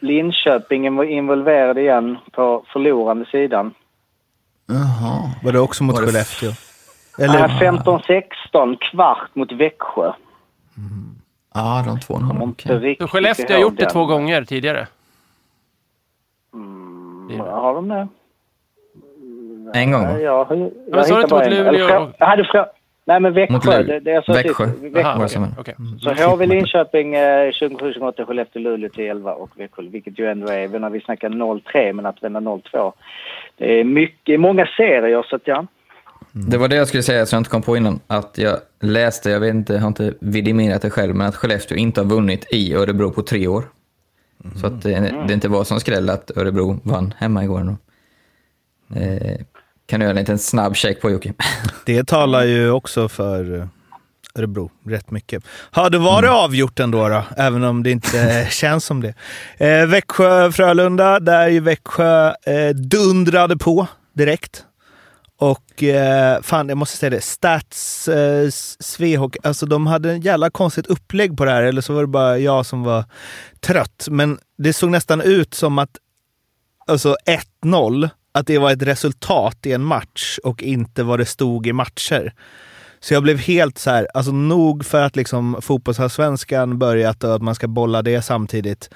[0.00, 3.74] Linköping var involverad igen på förlorande sidan.
[4.66, 5.30] Jaha.
[5.44, 6.50] Var det också mot Var det- Skellefteå?
[7.18, 7.44] Eller...
[7.44, 7.48] Eller?
[8.52, 10.12] 15-16, kvart mot Växjö.
[11.54, 12.78] Ja, de två okej.
[12.78, 13.92] riktigt Så Skellefteå har gjort det den.
[13.92, 14.86] två gånger tidigare.
[16.54, 18.08] Mm, har de det?
[19.74, 20.20] En gång va?
[20.20, 21.64] jag, jag, Men sa du inte bara mot en.
[21.64, 22.66] Luleå Eller Jag hade frå...
[23.04, 23.54] Nej, men Växjö.
[23.54, 23.82] Mot Luleå.
[23.82, 24.64] Det, det jag sa Växjö.
[24.64, 25.28] Aha, Växjö.
[25.28, 25.48] Som är.
[25.58, 25.74] okej.
[26.00, 30.78] Så HV Linköping eh, 2007-2008, Skellefteå Luleå till 11 och Växjö, vilket ju ändå är,
[30.78, 32.92] när vi snackar 0-3, men att vända 0-2.
[33.56, 35.66] Det är mycket, många serier, så att ja.
[36.32, 38.00] Det var det jag skulle säga som jag inte kom på innan.
[38.06, 41.76] Att jag läste, jag vet inte, jag har inte vidimerat det själv, men att Skellefteå
[41.78, 43.64] inte har vunnit i Örebro på tre år.
[44.60, 47.76] Så att det, det inte var som skräll att Örebro vann hemma igår.
[48.96, 49.40] Eh,
[49.88, 51.34] kan du göra en liten snabb check på Jocke?
[51.86, 53.66] Det talar ju också för eh,
[54.34, 55.44] Örebro rätt mycket.
[55.74, 59.14] Ja, då var det avgjort ändå, då, även om det inte känns som det.
[59.56, 64.64] Eh, Växjö-Frölunda, där ju Växjö eh, dundrade på direkt.
[65.38, 68.48] Och eh, fan, jag måste säga det, Stats, eh,
[68.80, 72.06] Svehok, alltså de hade en jävla konstigt upplägg på det här, eller så var det
[72.06, 73.04] bara jag som var
[73.60, 74.06] trött.
[74.10, 75.90] Men det såg nästan ut som att
[76.86, 77.16] alltså
[77.64, 81.72] 1-0, att det var ett resultat i en match och inte vad det stod i
[81.72, 82.32] matcher.
[83.00, 87.42] Så jag blev helt så här, alltså nog för att liksom fotbollsallsvenskan börjat och att
[87.42, 88.90] man ska bolla det samtidigt.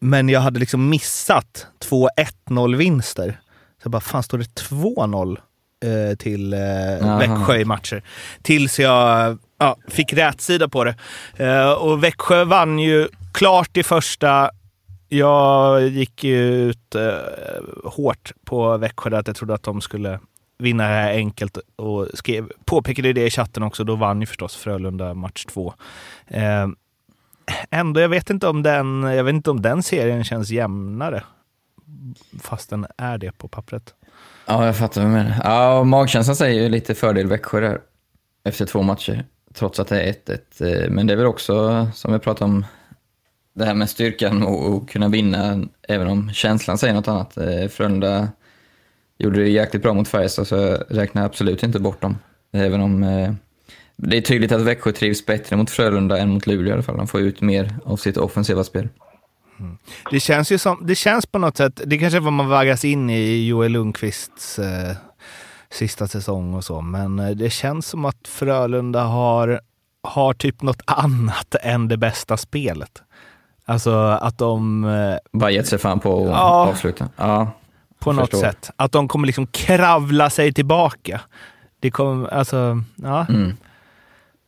[0.00, 2.08] Men jag hade liksom missat två
[2.48, 3.40] 1-0 vinster.
[3.82, 5.38] Så jag bara, fan står det 2-0
[5.84, 6.60] eh, till eh,
[7.02, 7.18] Aha.
[7.18, 8.02] Växjö i matcher?
[8.42, 10.94] Tills jag ja, fick rätsida på det.
[11.36, 14.50] Eh, och Växjö vann ju klart i första.
[15.12, 17.02] Jag gick ut eh,
[17.84, 20.20] hårt på Växjö där att jag trodde att de skulle
[20.58, 23.84] vinna det här enkelt och skrev, påpekade det i chatten också.
[23.84, 25.74] Då vann ju förstås Frölunda match två.
[26.26, 26.66] Eh,
[27.70, 31.22] ändå, jag vet, inte om den, jag vet inte om den serien känns jämnare.
[32.40, 33.94] Fast den är det på pappret.
[34.46, 35.40] Ja, jag fattar vad du menar.
[35.44, 37.80] Ja, magkänslan säger ju lite fördel Växjö där.
[38.44, 40.84] Efter två matcher, trots att det är 1-1.
[40.84, 42.64] Eh, men det är väl också, som vi pratade om,
[43.54, 47.36] det här med styrkan och, och kunna vinna, även om känslan säger något annat.
[47.36, 48.28] Eh, Frölunda
[49.18, 52.18] gjorde det jäkligt bra mot Färjestad, så jag räknar absolut inte bort dem.
[52.52, 53.32] Även om eh,
[53.96, 56.96] det är tydligt att Växjö trivs bättre mot Frölunda än mot Luleå i alla fall.
[56.96, 58.88] De får ut mer av sitt offensiva spel.
[59.60, 59.78] Mm.
[60.10, 62.84] Det känns ju som, det känns på något sätt, det kanske är vad man vaggas
[62.84, 64.96] in i Joel Lundqvists eh,
[65.70, 69.60] sista säsong och så, men eh, det känns som att Frölunda har,
[70.02, 73.02] har typ något annat än det bästa spelet.
[73.64, 76.66] Alltså att de eh, Bara gett sig fan på att Ja.
[76.68, 77.08] avsluta.
[77.16, 77.50] Ja,
[77.98, 78.38] på något förstår.
[78.48, 81.20] sätt, att de kommer liksom kravla sig tillbaka.
[81.80, 83.26] Det kommer, alltså, ja.
[83.28, 83.56] Mm.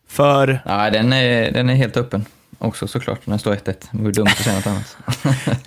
[0.08, 2.24] För Ja, den är, den är helt öppen
[2.58, 3.88] också såklart när det står 1-1.
[3.90, 4.96] Det vore dumt att säga något annat.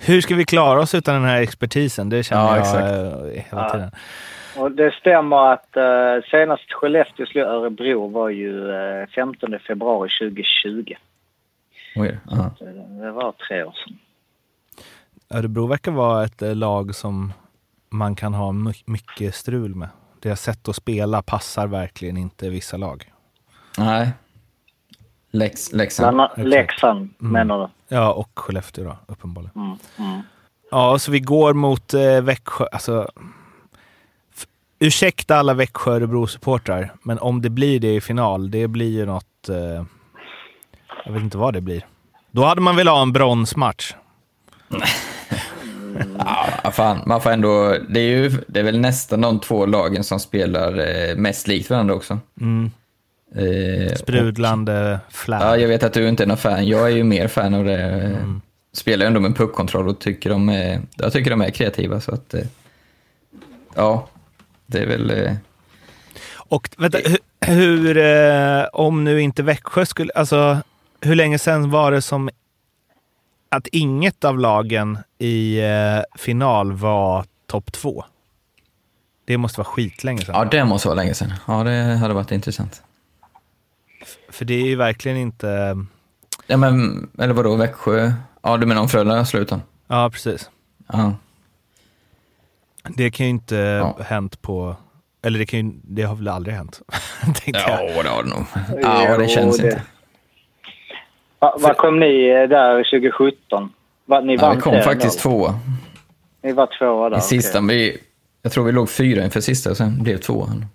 [0.00, 2.08] hur ska vi klara oss utan den här expertisen?
[2.08, 2.84] Det känner Ja, jag exakt.
[2.84, 3.70] eh, hela Ja.
[3.72, 3.90] tiden.
[4.56, 10.94] Och det stämmer att eh, senast Skellefteå slog Örebro var ju eh, 15 februari 2020.
[11.96, 12.18] Oj.
[12.58, 12.64] Så
[13.00, 13.98] Det var tre år sedan.
[15.30, 17.32] Örebro verkar vara ett eh, lag som
[17.90, 19.88] man kan ha my- mycket strul med.
[20.20, 23.12] Deras sätt att spela passar verkligen inte vissa lag.
[23.78, 24.10] Nej.
[25.30, 26.20] Lex, Bland Leksand.
[26.20, 26.38] exakt.
[26.48, 27.94] Leksand menar du?
[27.96, 29.52] Ja, och Skellefteå då, uppenbarligen.
[29.56, 29.76] Mm,
[30.10, 30.20] mm.
[30.70, 32.66] Ja, så vi går mot eh, Växjö.
[32.72, 33.10] Alltså,
[34.78, 39.48] ursäkta alla Växjö-Örebro-supportrar, men om det blir det i final, det blir ju något...
[39.48, 39.84] Eh,
[41.06, 41.86] jag vet inte vad det blir.
[42.30, 43.94] Då hade man velat ha en bronsmatch.
[46.62, 50.04] Ja, fan, man får ändå, det, är ju, det är väl nästan de två lagen
[50.04, 52.18] som spelar eh, mest likt varandra också.
[52.40, 52.70] Mm.
[53.36, 55.42] Eh, Sprudlande flärd.
[55.42, 56.66] Ja, jag vet att du inte är någon fan.
[56.66, 57.82] Jag är ju mer fan av det.
[57.82, 58.40] Mm.
[58.72, 62.00] Spelar ändå med puckkontroll och tycker de är, jag tycker de är kreativa.
[62.00, 62.44] Så att, eh,
[63.74, 64.08] ja,
[64.66, 65.10] det är väl...
[65.10, 65.32] eh,
[66.36, 67.18] Och vänta, hur,
[67.94, 70.58] hur om nu inte Växjö skulle, alltså
[71.00, 72.30] hur länge sedan var det som
[73.48, 78.04] att inget av lagen i eh, final var topp två.
[79.24, 80.34] Det måste vara skitlänge sedan.
[80.34, 81.32] Ja, det måste vara länge sedan.
[81.46, 82.82] Ja, det hade varit intressant.
[84.28, 85.76] För det är ju verkligen inte...
[86.46, 88.12] Ja, men, eller vadå, Växjö?
[88.42, 89.60] Ja, du menar om Frölunda slutade?
[89.86, 90.50] Ja, precis.
[90.92, 91.14] Ja.
[92.96, 93.98] Det kan ju inte Ja.
[94.04, 94.76] hänt på...
[95.22, 96.80] Eller det, kan ju, det har väl aldrig hänt,
[97.44, 97.62] jag.
[97.62, 98.44] Ja, det har det nog.
[98.82, 99.82] Ja, det känns Jo, inte.
[101.38, 103.72] Va- Vad kom ni eh, där 2017?
[104.04, 105.30] Va, ni Ja, vi kom faktiskt då?
[105.30, 105.58] tvåa.
[106.42, 107.18] Ni var tvåa där?
[107.18, 107.76] I sista, okej.
[107.76, 107.98] vi,
[108.42, 110.66] jag tror vi låg fyra inför sista och sen blev tvåan.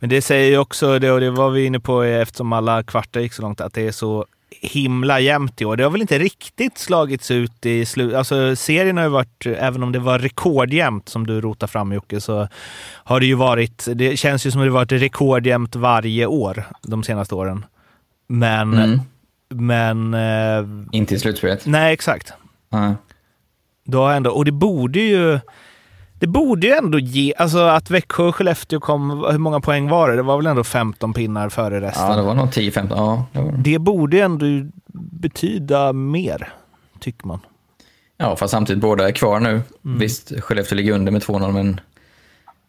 [0.00, 3.20] Men det säger ju också, det, och det var vi inne på eftersom alla kvartar
[3.20, 4.26] gick så långt, att det är så
[4.60, 5.76] himla jämnt i år.
[5.76, 8.14] Det har väl inte riktigt slagits ut i slut.
[8.14, 12.20] Alltså serien har ju varit, även om det var rekordjämnt som du rotar fram Jocke,
[12.20, 12.48] så
[13.04, 17.02] har det ju varit, det känns ju som att det varit rekordjämnt varje år de
[17.02, 17.64] senaste åren.
[18.28, 19.00] Men, Mm.
[19.48, 21.66] men, eh, Inte i slutspelet.
[21.66, 22.32] nej exakt.
[22.70, 22.94] Ja.
[23.84, 25.40] Då har ändå, och det borde ju
[26.20, 30.10] det borde ju ändå ge, alltså att Växjö och Skellefteå kom, hur många poäng var
[30.10, 30.16] det?
[30.16, 32.10] Det var väl ändå 15 pinnar före resten.
[32.10, 32.96] ja, det var nog 10-15.
[32.96, 33.78] Ja, det var det.
[33.78, 34.46] Borde ju ändå
[34.92, 36.52] betyda mer,
[37.00, 37.40] tycker man.
[38.16, 39.62] ja, fast samtidigt båda är kvar nu.
[39.82, 41.80] Visst, Skellefteå ligger under med 2-0, men,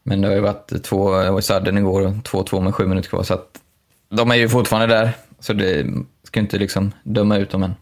[0.03, 2.87] men det har ju varit två, jag var i sadden igår och 2-2 med sju
[2.87, 3.47] minuter kvar, så att
[4.09, 5.11] de är ju fortfarande där.
[5.39, 5.85] Så det
[6.23, 7.75] ska inte liksom döma ut dem än.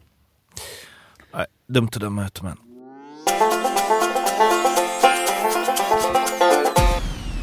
[1.34, 2.58] Nej, dumt att döma ut dem än.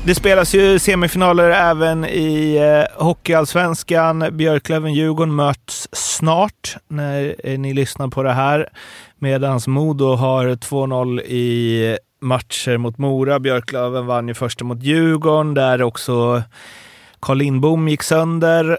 [0.06, 4.22] Det spelas ju semifinaler även i eh, Hockeyallsvenskan.
[4.22, 8.68] Björklöven-Djurgården möts snart när eh, ni lyssnar på det här.
[9.18, 13.40] Medan Modo har 2-0 i matcher mot Mora.
[13.40, 16.42] Björklöven vann ju första mot Djurgården där också
[17.24, 18.78] Carl Lindbom gick sönder.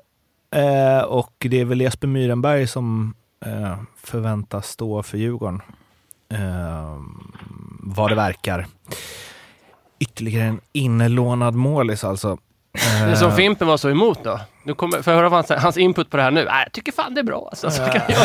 [0.51, 3.13] Eh, och det är väl Jesper Myrenberg som
[3.45, 5.61] eh, förväntas stå för Djurgården.
[6.29, 6.99] Eh,
[7.79, 8.67] vad det verkar.
[9.99, 12.37] Ytterligare en inlånad målis alltså.
[12.75, 14.39] Eh, Det som Fimpen var så emot då.
[14.63, 16.45] Nu kommer, får jag höra hans, hans input på det här nu?
[16.45, 17.69] Nej, jag tycker fan det är bra alltså.
[17.71, 18.23] Så kan jag göra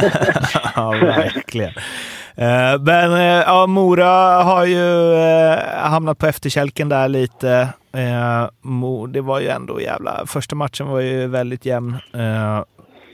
[0.00, 0.48] det.
[0.76, 1.72] ja, verkligen.
[2.36, 7.68] Eh, men eh, ja, Mora har ju eh, hamnat på efterkälken där lite.
[7.92, 10.26] Eh, Mo, det var ju ändå jävla...
[10.26, 11.96] Första matchen var ju väldigt jämn.
[12.14, 12.62] Eh,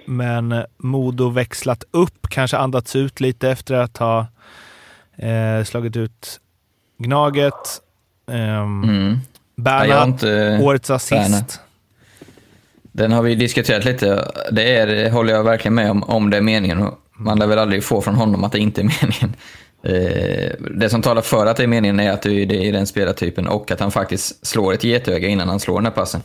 [0.07, 4.27] men Modo växlat upp, kanske andats ut lite efter att ha
[5.19, 6.41] eh, slagit ut
[6.99, 7.81] Gnaget.
[8.27, 9.19] Um, Mm.
[9.63, 10.59] Bernhard, inte...
[10.63, 11.11] årets assist.
[11.11, 11.45] Bernhard.
[12.93, 14.31] Den har vi diskuterat lite.
[14.53, 16.89] Det, är, det håller jag verkligen med om, om det är meningen.
[17.17, 19.37] Man lär väl aldrig få från honom att det inte är meningen.
[19.83, 23.47] Eh, Det som talar för att det är meningen är att det är den spelartypen
[23.49, 26.21] och att han faktiskt slår ett getöga innan han slår den här passen.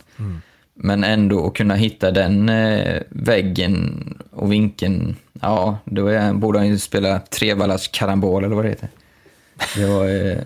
[0.74, 6.68] Men ändå att kunna hitta den eh, väggen och vinkeln, ja, då är, borde han
[6.68, 8.90] ju spela trevallars karambol eller vad det heter.
[9.76, 10.38] Det var, eh,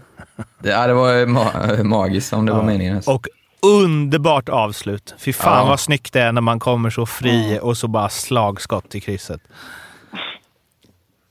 [0.59, 2.95] det, ja, det var ma- magiskt om det var meningen.
[2.95, 3.11] Alltså.
[3.11, 3.27] Och
[3.61, 5.15] underbart avslut.
[5.19, 5.69] Fy fan Ja.
[5.69, 9.41] vad snyggt det är när man kommer så fri och så bara slagskott i krysset.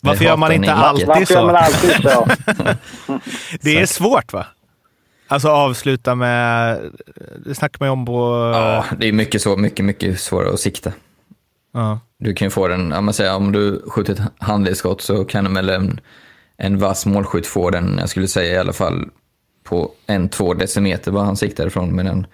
[0.00, 1.60] Varför gör man inte alltid Varför gör man så?
[1.64, 2.28] alltid så?
[3.60, 4.46] Det är svårt va?
[5.28, 6.78] Alltså avsluta med...
[7.46, 8.50] Det snackar man ju om på...
[8.54, 10.92] Ja, det är mycket, så, mycket, mycket svårare att sikta.
[11.74, 12.00] Ja.
[12.18, 15.54] Du kan ju få den, om man säger om du skjuter ett handledsskott så kan
[15.54, 16.00] väl en,
[16.58, 19.08] en vass målskytt få den, jag skulle säga i alla fall
[19.64, 21.96] på en, två decimeter vad han siktar ifrån.
[21.96, 22.26] Men en,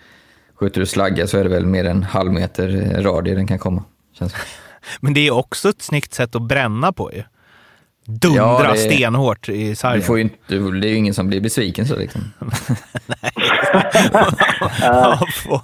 [0.61, 2.69] skjuter du slagga så är det väl mer än halv meter
[3.03, 3.85] radie den kan komma.
[4.19, 4.35] Känns.
[5.01, 7.23] Men det är också ett snyggt sätt att bränna på ju.
[8.07, 10.03] Dundra Ja, det- stenhårt i Du sargen.
[10.03, 10.57] får ju inte, det
[10.89, 12.21] är ju ingen som blir besviken så liksom.
[14.81, 15.61] Ja, få,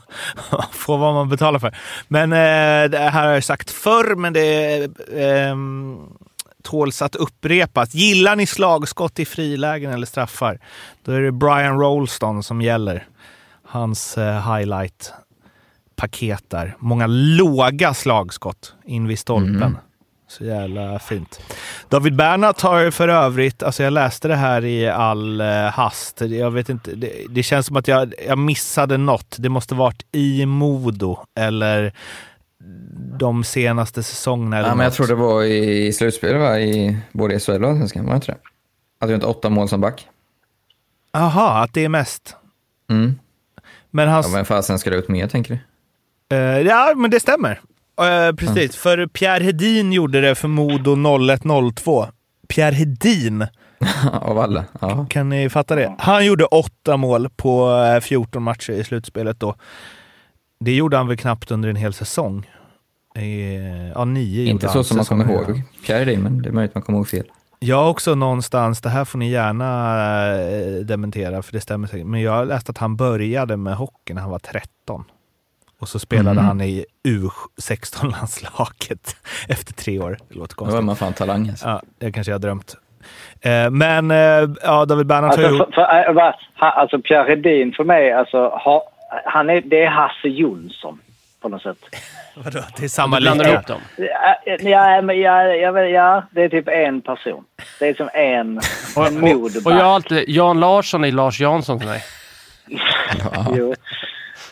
[0.73, 1.77] få vad man betalar för.
[2.09, 4.83] Men eh, det här har jag sagt förr, men det
[5.17, 5.57] eh,
[6.63, 7.95] tåls att upprepas.
[7.95, 10.59] Gillar ni slagskott i frilägen eller straffar?
[11.05, 13.07] Då är det Brian Rolston som gäller.
[13.65, 16.77] Hans eh, highlight-paket där.
[16.79, 19.77] Många låga slagskott in vid stolpen.
[20.31, 21.41] Så jävla fint.
[21.89, 26.21] David Bernhardt har för övrigt, alltså jag läste det här i all eh, hast.
[26.21, 29.37] Jag vet inte, det, det känns som att jag, jag missade något.
[29.39, 31.93] Det måste varit i Modo eller
[33.19, 34.61] de senaste säsongerna.
[34.69, 36.61] Ja, men jag tror det var i slutspelet va?
[36.61, 38.39] I både SHL och Allsvenskan, var det inte det?
[39.01, 40.09] Att du inte åtta mål som back.
[41.13, 42.37] Aha, att det är mest.
[42.91, 43.15] Mm.
[43.91, 44.27] Men hans...
[44.27, 45.55] Ja, vem fasen ska det ut mer tänker
[46.29, 46.37] du?
[46.37, 47.61] Eh, ja, men det stämmer.
[48.01, 52.09] Eh, precis, för Pierre Hedin gjorde det för Modo 01-02.
[52.49, 53.47] Pierre Hedin,
[54.13, 54.65] Av alla?
[54.81, 55.07] Ja.
[55.11, 55.95] kan ni fatta det?
[55.99, 59.55] Han gjorde åtta mål på eh, 14 matcher i slutspelet då.
[60.65, 62.51] Det gjorde han väl knappt under en hel säsong.
[63.17, 66.83] Eh, ja, nio Inte så som man kommer ihåg Carey, men det är möjligt man
[66.83, 67.25] kommer ihåg fel.
[67.59, 69.67] Jag har också någonstans, det här får ni gärna
[70.41, 74.15] eh, dementera för det stämmer säkert, men jag har läst att han började med hockey
[74.15, 75.05] när han var 13.
[75.81, 76.47] Och så spelade Mhm.
[76.47, 79.17] han i U16-landslaget
[79.49, 80.19] efter tre år.
[80.29, 80.85] Det låter Då var konstigt.
[80.87, 81.69] man fan talang alltså.
[81.69, 82.77] Ja, det kanske jag har drömt.
[83.41, 84.11] Eh, men
[84.63, 85.75] ja, David Bernhardt har Alltså, gjort...
[85.75, 88.90] för, för, alltså Pierre Hedin för mig, alltså, ha,
[89.25, 91.01] han är, det är Hasse Jonsson
[91.41, 91.79] på något sätt.
[92.37, 92.61] Vadå?
[92.77, 93.55] Det är samma Du blandar lika.
[93.55, 93.81] ihop dem.
[93.97, 94.37] Ja,
[94.71, 97.45] ja, men ja, jag vet- ja, det är typ en person.
[97.79, 98.61] Det är som en,
[98.97, 102.03] Och, en och, och jag har alltid, Jan Larsson är Lars Jansson för mig.
[103.57, 103.75] Jo.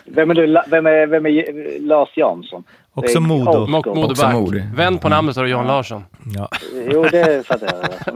[0.04, 2.64] Vem är, du, vem är, vem är Lars Jansson?
[2.94, 3.66] Också Modo.
[3.66, 4.68] Mode.
[4.74, 6.04] Vänd på namnet så har du Jan Larsson.
[6.36, 6.48] Ja.
[6.92, 8.14] Jo, det fattar jag.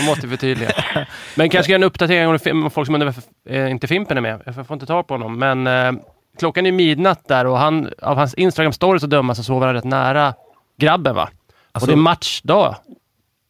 [0.00, 0.70] Jag måste förtydliga.
[1.34, 2.28] Men kanske en uppdatering
[2.64, 4.42] om folk som undrar varför eh, inte Fimpen är med.
[4.46, 5.38] Jag får inte tag på honom.
[5.38, 5.92] Men eh,
[6.38, 9.84] klockan är midnatt där och han, av hans Instagram-stories att döma så sover han rätt
[9.84, 10.34] nära
[10.78, 11.28] grabben va?
[11.72, 12.76] Alltså- och det är matchdag.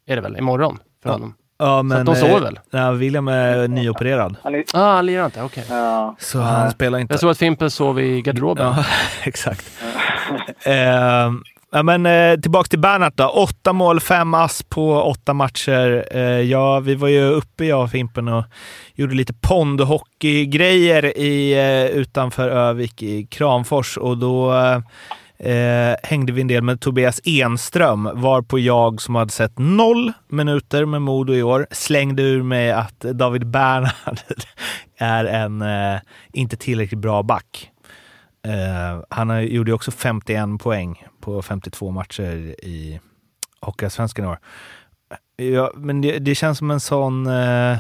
[0.07, 0.37] Är det väl?
[0.37, 1.35] Imorgon för honom.
[1.59, 2.59] Ja, men, de sover eh, väl?
[2.71, 4.37] Ja, William är nyopererad.
[4.43, 5.43] Han är, Ah, han lirar inte.
[5.43, 5.65] Okej.
[5.69, 6.17] ja.
[6.19, 7.13] Så han spelar inte.
[7.15, 8.67] Jag såg att Fimpen sov i garderoben.
[8.77, 8.85] Ja,
[9.23, 9.71] exakt.
[10.63, 11.31] eh,
[11.73, 13.29] ja, men, eh, tillbaka till Bernhardt då.
[13.29, 16.09] Åtta mål, fem ass på åtta matcher.
[16.11, 18.45] Eh, ja, vi var ju uppe, jag och Fimpen, och
[18.95, 24.81] gjorde lite pondhockeygrejer i, eh, utanför Övik i Kramfors och då eh,
[25.51, 30.85] eh hängde vi en del med Tobias Enström, varpå jag som hade sett noll minuter
[30.85, 34.19] med Modo i år slängde ur mig att David Bernhard
[34.99, 36.01] är en eh,
[36.33, 37.71] inte tillräckligt bra back.
[38.43, 43.01] Eh, han gjorde också 51 poäng på 52 matcher i
[43.61, 44.39] Hockeyallsvenskan i år.
[45.37, 47.79] Ja, men det, det känns som en sån, eh,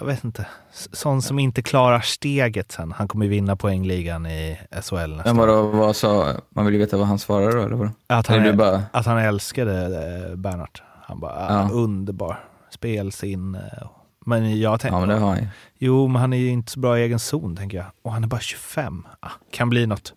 [0.00, 2.92] jag vet inte, sån som inte klarar steget sen.
[2.92, 6.96] Han kommer vinna poängligan i SHL nästa Men vadå, vad sa, man vill ju veta
[6.96, 7.90] vad han svarade då, eller vadå?
[8.06, 9.84] Att han, Eller bara, att han älskade
[10.30, 10.82] eh, Bernhardt.
[11.02, 11.68] Han bara, ah, Ja.
[11.72, 12.44] underbar.
[12.70, 13.88] Spelsinne.
[14.28, 15.46] Men jag tänkte, ja men det har han
[15.78, 17.86] jo men han är ju inte så bra i egen zon tänker jag.
[18.02, 19.06] Och han är bara 25.
[19.20, 20.14] Ah, kan bli något.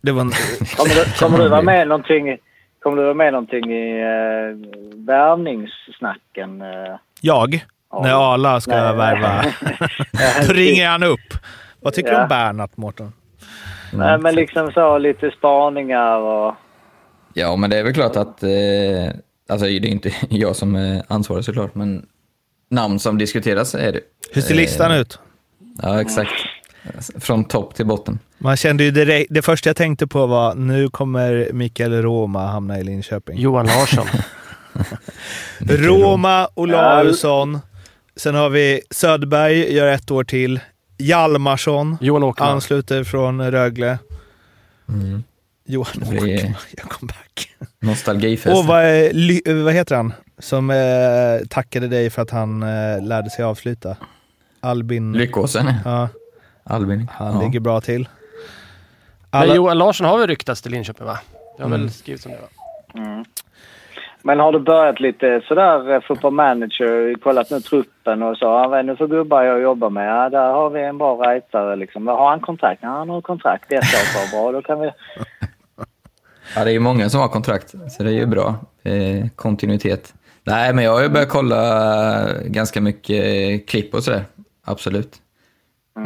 [0.00, 0.30] Det var en,
[0.76, 2.38] Kommer, du, kommer du vara med någonting,
[2.82, 4.56] kommer du vara med någonting i eh,
[5.06, 6.62] värvningssnacken?
[6.62, 6.96] Eh?
[7.20, 7.64] jag,
[8.02, 8.96] när Arla ska Nej.
[8.96, 9.44] värva.
[10.46, 11.34] Då ringer han upp.
[11.80, 12.22] Vad tycker du Ja.
[12.22, 13.12] om Bernhardt, Mårten?
[13.92, 16.54] Nej, men liksom så lite spaningar och...
[17.34, 18.50] Ja, men det är väl klart att, eh,
[19.48, 22.06] alltså det är inte jag som är ansvarig såklart, men
[22.72, 24.00] namn som diskuteras är det.
[24.32, 25.18] Hur ser listan ut?
[25.82, 26.32] Ja, exakt.
[27.20, 28.18] Från topp till botten.
[28.38, 32.78] Man kände ju direkt, det första jag tänkte på var nu kommer Mikael Roma hamna
[32.80, 33.38] i Linköping.
[33.38, 34.06] Johan Larsson.
[35.58, 37.58] Roma, Olausson.
[38.16, 40.60] Sen har vi Söderberg, gör ett år till.
[40.98, 43.98] Hjalmarsson Johan ansluter från Rögle.
[45.66, 47.48] Johan Det blir- Åkerman gör comeback.
[47.80, 48.56] Nostalgifest.
[48.56, 48.84] Och vad,
[49.64, 50.12] vad heter han?
[50.42, 53.96] Som eh, tackade dig för att han eh, lärde sig avsluta.
[54.60, 55.12] Albin.
[55.12, 56.08] Lyckåsen, Ja,
[56.64, 57.08] Albin.
[57.12, 57.40] han ja.
[57.40, 58.08] ligger bra till.
[59.30, 61.18] Men Alla, Johan Larsson har väl ryktats till Linköping va?
[61.56, 63.24] Det har väl skrivits om det va?
[64.22, 68.44] Men har du börjat lite sådär eh, fotboll manager, kollat nu truppen och så?
[68.44, 70.08] Ja, vad är det nu för gubbar jag jobbar med?
[70.08, 72.06] Ja, där har vi en bra rightare liksom.
[72.06, 72.80] Har han kontrakt?
[72.82, 73.72] Ja, han har kontrakt.
[73.72, 74.42] Ett år kvar.
[74.42, 74.90] Bra, då kan vi...
[76.56, 78.54] Ja, det är ju många som har kontrakt, så det är ju bra.
[78.82, 80.14] Eh, kontinuitet.
[80.44, 84.24] Nej, men jag har ju börjat kolla ganska mycket klipp och sådär.
[84.64, 85.14] Absolut.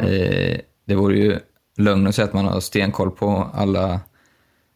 [0.01, 1.39] Eh, det vore ju
[1.77, 3.99] lögn att säga att man har stenkoll på alla...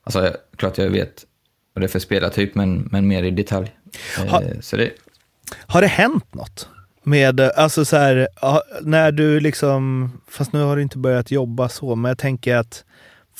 [0.03, 1.25] Alltså, jag- klart jag vet
[1.73, 3.75] vad det är för spelartyp, men, men mer i detalj.
[4.19, 4.91] Eh, Ha- så det,
[5.67, 6.69] Har det hänt något?
[7.03, 8.27] Med, eh, alltså så här,
[8.81, 12.83] när du liksom, fast nu har du inte börjat jobba så, men jag tänker att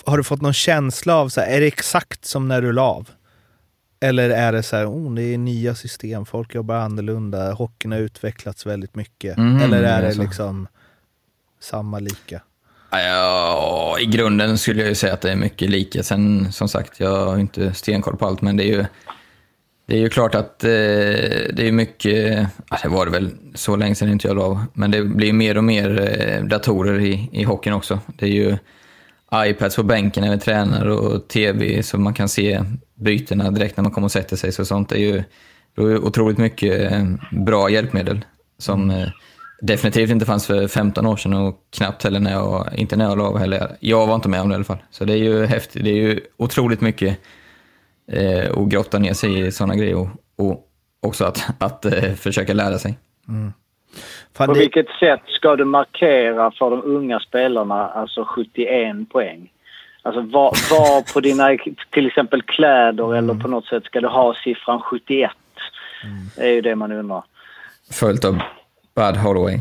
[0.06, 2.82] har du fått någon känsla av, så här, är det exakt som när du la
[2.82, 3.10] av?
[4.04, 8.00] Eller är det så här, oh, det är nya system, folk jobbar annorlunda, hockeyn har
[8.00, 9.38] utvecklats väldigt mycket.
[9.38, 10.22] Mhm, Eller är är det så.
[10.22, 10.68] liksom
[11.60, 12.42] samma lika?
[12.92, 16.04] Ja, i grunden skulle jag ju säga att det är mycket lika.
[16.04, 18.86] Sen som sagt, jag har inte stenkoll på allt, men det är ju,
[19.88, 23.76] det är ju klart att eh, det är mycket, ja, det var det väl så
[23.76, 27.44] länge sedan inte jag la men det blir mer och mer eh, datorer i, i
[27.44, 28.00] hockeyn också.
[28.18, 28.58] Det är ju
[29.36, 32.64] iPads på bänken när vi tränar och tv så man kan se
[33.02, 34.52] bytena direkt när man kommer och sätter sig.
[34.52, 35.24] Så sånt är ju,
[35.76, 38.26] det är otroligt mycket eh, bra hjälpmedel
[38.58, 39.08] som eh,
[39.62, 43.18] definitivt inte fanns för 15 år sedan och knappt heller när jag, inte när jag
[43.18, 43.78] la av heller.
[43.80, 44.84] Jag var inte med om det i alla fall.
[44.90, 45.84] Så det är ju häftigt.
[45.84, 47.20] Det är ju otroligt mycket
[48.12, 50.68] eh, att grotta ner sig i sådana grejer och, och
[51.02, 52.98] också att, att eh, försöka lära sig.
[54.38, 59.52] Fan, På det, vilket sätt ska du markera för de unga spelarna, alltså 71 poäng?
[60.04, 61.58] Alltså var på dina
[61.92, 65.32] till exempel kläder eller på något sätt ska du ha siffran 71?
[66.36, 67.24] Det är ju det man undrar.
[67.92, 68.42] Följt av
[68.96, 69.60] Bud Holloway.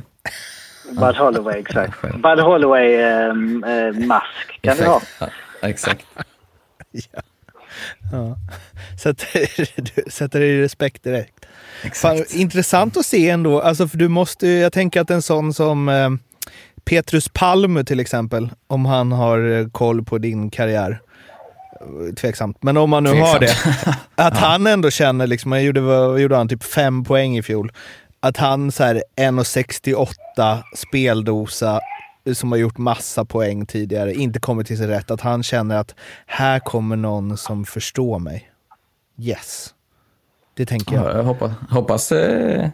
[1.01, 2.03] Bud Holloway, exakt.
[2.03, 4.97] Bud Holloway-mask kan du ha.
[4.97, 5.17] Effekt.
[5.21, 5.29] Ja,
[5.69, 6.07] exakt.
[9.03, 11.47] Sätter, du sätter det i respekt direkt.
[11.95, 12.35] Fan, exakt.
[12.35, 13.61] intressant att se ändå.
[13.61, 16.11] Alltså, för du måste, ju- jag tänker att en sån som eh,
[16.85, 21.01] Petrus Palme till exempel, om han har eh, koll på din karriär.
[21.81, 22.63] eh, Tveksamt.
[22.63, 23.47] Men om man nu har det.
[23.47, 23.97] Tveksamt.
[24.15, 27.73] Att han ändå känner, liksom, han gjorde, vad gjorde han, typ fem poäng i fjol.
[28.21, 31.81] Att han så här 1,68 speldosa
[32.35, 35.11] som har gjort massa poäng tidigare, inte kommer till sin rätt.
[35.11, 35.95] Att han känner att
[36.27, 38.51] här kommer någon som förstår mig.
[39.19, 39.75] Yes.
[40.57, 41.05] Det tänker jag.
[41.05, 42.69] Ja, jag hoppas, hoppas eh,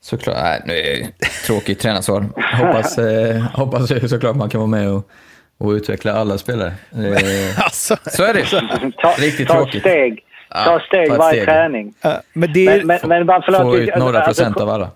[0.00, 1.12] såklart, nej nu är det
[1.46, 2.24] tråkigt tränarsvar.
[2.66, 5.10] Hoppas, eh, hoppas ju såklart man kan vara med och,
[5.58, 6.72] och utveckla alla spelare.
[6.92, 8.44] Eh, Alltså, så är det.
[9.02, 9.80] Ta, Riktigt ta tråkigt.
[9.80, 10.24] steg.
[10.50, 11.94] Ja, Ta steg ta ett varje träning.
[12.04, 12.84] äh, men det är...
[12.84, 13.60] Men, men, men bara förlåt.
[13.62, 14.90] Få ut några alltså, procent av alla.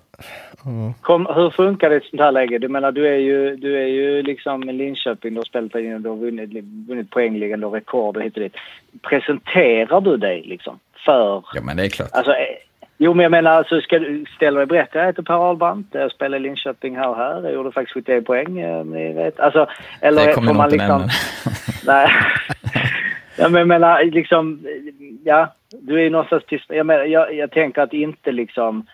[1.00, 2.58] Kom, hur funkar det i ett sånt här läge?
[2.58, 5.94] Du menar, du är ju, du är ju liksom i Linköping, du har spelat in
[5.94, 8.54] och du har vunnit, vunnit poängligan, du har rekord och hit och dit.
[9.02, 11.44] Presenterar du dig liksom för...
[11.54, 12.08] Ja men det är klart.
[12.12, 12.34] Alltså,
[12.98, 14.98] jo, men jag menar, alltså, ska du ställa dig berätta.
[14.98, 17.42] Jag heter Per Ahlbrandt, jag spelar i Linköping här och här.
[17.42, 19.40] Jag gjorde faktiskt 71 poäng, eh, ni vet.
[19.40, 19.68] Alltså,
[20.00, 21.08] eller Det kommer man liksom...
[21.86, 22.08] Nej.
[23.36, 24.66] ja, men jag menar liksom,
[25.24, 26.64] ja, du är någonstans tyst.
[26.68, 28.86] Jag, menar, jag, jag tänker att inte liksom,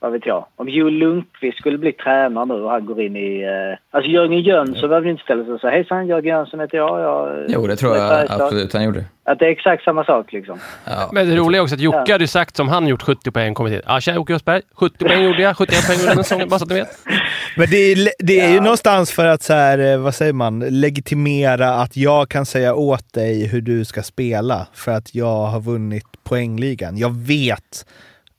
[0.00, 3.42] vad vet jag, om Joel Lundqvist skulle bli tränare nu och han går in i,
[3.42, 7.00] eh, alltså Jörgen Jönsson behöver inte ställa sig och säga hejsan Jörgen Jönsson heter jag.
[7.00, 9.04] jag Jo det tror jag jag absolut han gjorde.
[9.24, 10.58] Att det är exakt samma sak liksom.
[10.84, 11.10] Ja.
[11.12, 13.54] Men det roliga är också att Jocke hade ju sagt som han gjort 70 poäng
[13.54, 13.82] kommit hit.
[13.86, 14.62] Ja, tja Jocke Östberg.
[14.74, 15.56] 70 poäng gjorde jag.
[15.56, 16.98] 71 poäng gjorde jag den säsongen, bara så att ni vet.
[17.56, 20.60] Men det är, det är ju någonstans för att, så här, eh, vad säger man,
[20.60, 25.60] legitimera att jag kan säga åt dig hur du ska spela för att jag har
[25.60, 26.98] vunnit poängligan.
[26.98, 27.86] Jag vet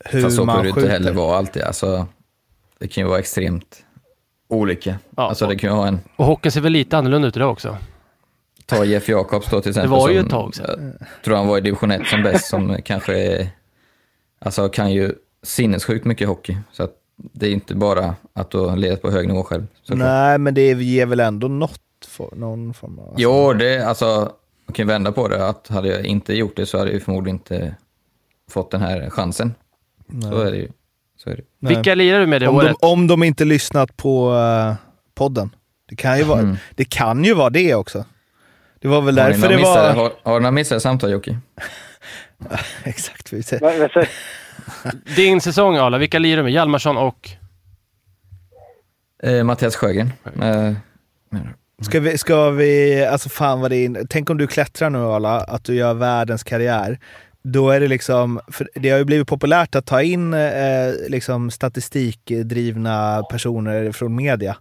[0.04, 0.82] hur Fast så man det skjuter.
[0.82, 1.62] inte heller vara alltid.
[1.64, 2.08] Alltså,
[2.80, 3.84] det kan ju vara extremt
[4.48, 4.96] olika.
[5.18, 5.30] Ja.
[5.30, 7.78] Alltså det kan ju ha en, Och hockeyn ser väl lite annorlunda ut idag också.
[8.66, 9.90] ta Jeff Jakobs då till exempel.
[9.92, 10.94] var ju som, ett tag sedan.
[11.00, 13.48] Jag tror han var i division 1 som bäst, som kanske är,
[14.40, 16.58] alltså kan ju sinnessjukt mycket hockey.
[16.72, 19.68] Så att det är inte bara att du har ledat på hög nivå själv.
[19.84, 20.00] såklart.
[20.08, 23.14] Nej, men det ger väl ändå något, för, någon form av...
[23.18, 24.32] Jo, det, alltså,
[24.66, 25.48] man kan ju vända på det.
[25.48, 27.76] Att hade jag inte gjort det så hade jag ju förmodligen inte
[28.52, 29.54] fått den här chansen.
[30.22, 30.70] Så är det ju.
[31.24, 31.42] Så är det.
[31.60, 31.76] Nej.
[31.76, 32.76] Vilka lirar du med det om, året?
[32.82, 34.76] de, om de inte lyssnat på eh,
[35.16, 35.56] podden.
[35.90, 36.56] Det kan, ju vara, Mm.
[36.76, 38.06] det kan ju vara det också.
[38.80, 39.60] Det var väl Har därför det var...
[39.62, 41.38] missade, har, har du några missade samtal Jocke?
[42.84, 43.34] Exakt.
[43.34, 44.10] Vi ser.
[45.16, 46.52] Din säsong Arla, vilka lirar du med?
[46.52, 47.30] Hjalmarsson och...
[49.24, 50.12] Eh, Mattias Sjögren.
[50.42, 50.74] Eh,
[51.82, 55.40] Ska vi, ska vi, alltså fan vad det är, tänk om du klättrar nu Arla,
[55.40, 57.00] att du gör världens karriär.
[57.44, 61.52] Då är det liksom, för det har ju blivit populärt att ta in eh, liksom
[61.52, 64.58] statistikdrivna personer från media.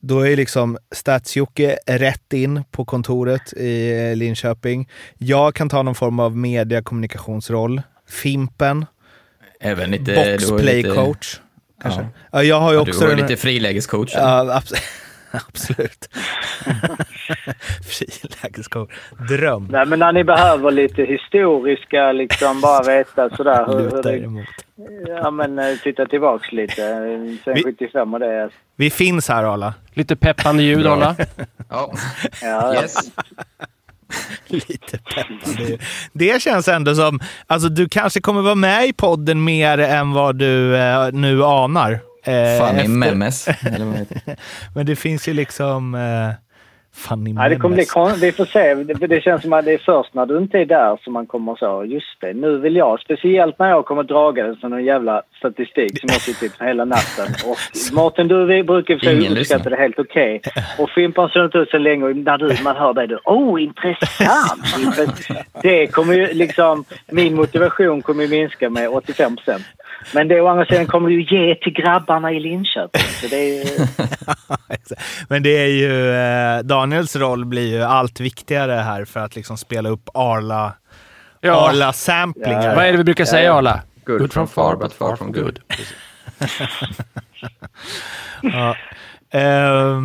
[0.00, 4.88] Då är liksom Stats-Jocke rätt in på kontoret i eh, Linköping.
[5.18, 7.82] Jag kan ta någon form av mediekommunikationsroll.
[8.08, 8.86] Fimpen,
[9.60, 10.12] även lite...
[10.14, 11.40] boxplay-coach.
[11.84, 12.08] Ja.
[12.32, 13.04] Ja, jag har ju Ja, du också...
[13.04, 14.10] var ju lite frilägescoach.
[14.14, 14.82] Ja, abs-
[15.30, 16.08] absolut.
[17.84, 18.90] Frilägescoach.
[19.28, 19.68] Dröm.
[19.70, 24.46] Nej, men när ni behöver lite historiska, liksom bara veta sådär hur, hur det, emot.
[25.08, 26.82] Ja, men eh, titta tillbaks lite.
[26.84, 28.48] eh, Sen Vi- 75 och det.
[28.76, 29.74] Vi finns här Arla.
[29.94, 30.86] Lite peppande ljud.
[30.86, 31.16] Arla.
[31.70, 31.92] Ja.
[32.42, 32.94] Ja, Yes.
[34.46, 35.78] Lite peppande.
[36.12, 40.36] Det känns ändå som, alltså du kanske kommer vara med i podden mer än vad
[40.38, 41.92] du eh, nu anar.
[41.92, 41.98] Eh,
[42.66, 43.48] Funny efter- memes.
[44.74, 46.30] Men det finns ju liksom eh,
[46.94, 47.86] funny Ja, det kommer bli
[48.26, 48.74] Vi får se.
[48.74, 51.26] Det, det känns som att det är först när du inte är där som man
[51.26, 51.84] kommer så.
[51.84, 53.00] Just det, nu vill jag.
[53.00, 57.26] Speciellt när jag kommer dragandes med någon jävla statistik som jag suttit hela natten.
[57.46, 57.56] Och
[57.92, 60.40] Martin, du vi brukar för Ingen sig uppskatta det helt okej.
[60.78, 63.18] Och Fimpan har inte ut så länge och när du, man hör dig då.
[63.24, 64.78] Oh, intressant!
[64.78, 65.46] Intressant.
[65.62, 66.84] Det kommer ju liksom...
[67.10, 69.64] Min motivation kommer ju minska med 85 procent.
[70.12, 73.02] Men det å andra sidan kommer du ju ge till grabbarna i Linköping.
[73.02, 73.86] Så det är ju...
[75.28, 79.56] Men det är ju, eh, Daniels roll blir ju allt viktigare här för att liksom
[79.56, 80.72] spela upp Arla,
[81.40, 81.68] Ja.
[81.68, 82.74] Arla-samplingar.
[82.74, 83.82] Vad är det vi brukar säga Arla?
[84.04, 85.58] Good from far, but far from good.
[88.42, 88.76] Ja.
[89.30, 89.40] Eh,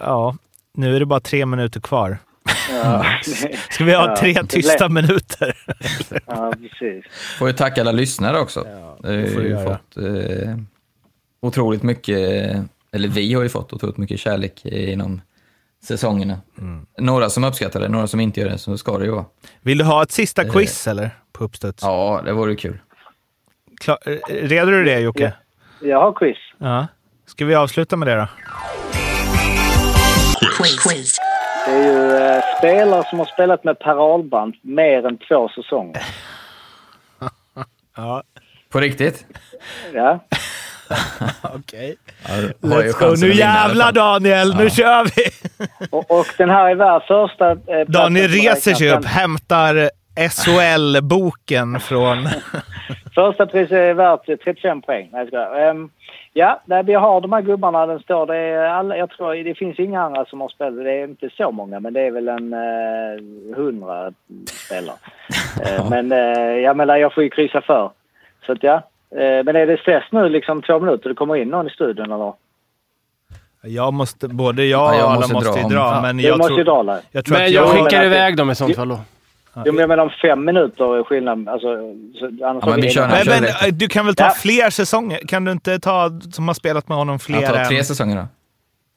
[0.00, 0.36] ja,
[0.74, 2.18] nu är det bara tre minuter kvar.
[2.72, 3.06] Ja,
[3.70, 5.56] Ska vi ha Ja, tre det tysta minuter?
[6.26, 7.04] ja precis.
[7.38, 8.66] Får ju tacka alla lyssnare också.
[9.02, 9.78] det det får har du ju göra.
[9.78, 10.56] fått eh,
[11.42, 12.18] otroligt mycket,
[12.92, 15.20] eller vi har ju fått otroligt mycket kärlek inom
[15.84, 16.40] säsongerna.
[16.58, 16.86] Mm.
[16.98, 19.24] Några som uppskattar det, några som inte gör det, så ska det ju vara.
[19.60, 21.10] Vill du ha ett sista quiz eller?
[21.32, 21.82] På uppstuds?
[21.82, 22.78] Ja, det vore kul.
[23.80, 25.32] Klar, eh, redo du det Jocke?
[25.80, 26.36] Jag har quiz.
[26.58, 26.86] Ja.
[27.26, 28.28] Ska vi avsluta med det då?
[30.88, 31.16] Quiz.
[31.66, 36.02] Det är ju eh, spelare som har spelat med Per Ahlbrand mer än två säsonger.
[37.96, 38.22] Ja.
[38.68, 39.26] På riktigt?
[39.94, 40.18] Ja.
[41.42, 41.96] Okej.
[42.28, 43.14] Ju Let's go.
[43.26, 43.92] Nu jävlar.
[43.92, 45.24] Daniel, nu kör vi!
[45.90, 47.50] Och, och den här är värd första...
[47.50, 49.90] Eh, Daniel reser sig upp, hämtar
[50.30, 52.28] SHL-boken från...
[53.14, 55.08] Första priset är värt 35 poäng.
[55.12, 55.88] Nej, jag skojar.
[56.34, 57.86] Ja, nej, vi har de här gubbarna.
[57.86, 60.84] Den står, det, är alla, jag tror, det finns inga andra som har spelat.
[60.84, 64.12] Det är inte så många, men det är väl en eh, hundra
[64.66, 64.96] spelare.
[65.66, 67.90] Eh, men eh, jag menar, jag får ju kryssa för.
[68.46, 68.74] Så att ja.
[69.10, 71.08] Eh, men är det stress nu liksom två minuter?
[71.08, 72.32] Det kommer in någon i studion eller?
[73.64, 75.70] Jag måste, både jag Ja, och jag alla måste måste, dra ju om.
[75.70, 76.00] dra, Ja.
[76.02, 77.70] men jag måste ju tror, dra jag tror Men att jag jag...
[77.70, 79.00] skickar iväg dem i sånt fall då.
[79.56, 81.48] Jo, men jag menar om fem minuter är skillnad.
[81.48, 81.68] Alltså,
[82.18, 84.30] så, annars Ja, men vi kör Men, kör men eh, du kan väl ta Ja.
[84.30, 85.18] fler säsonger?
[85.28, 87.68] Kan du inte ta som har spelat med honom fler Jag tar än...
[87.68, 88.26] tre säsonger då.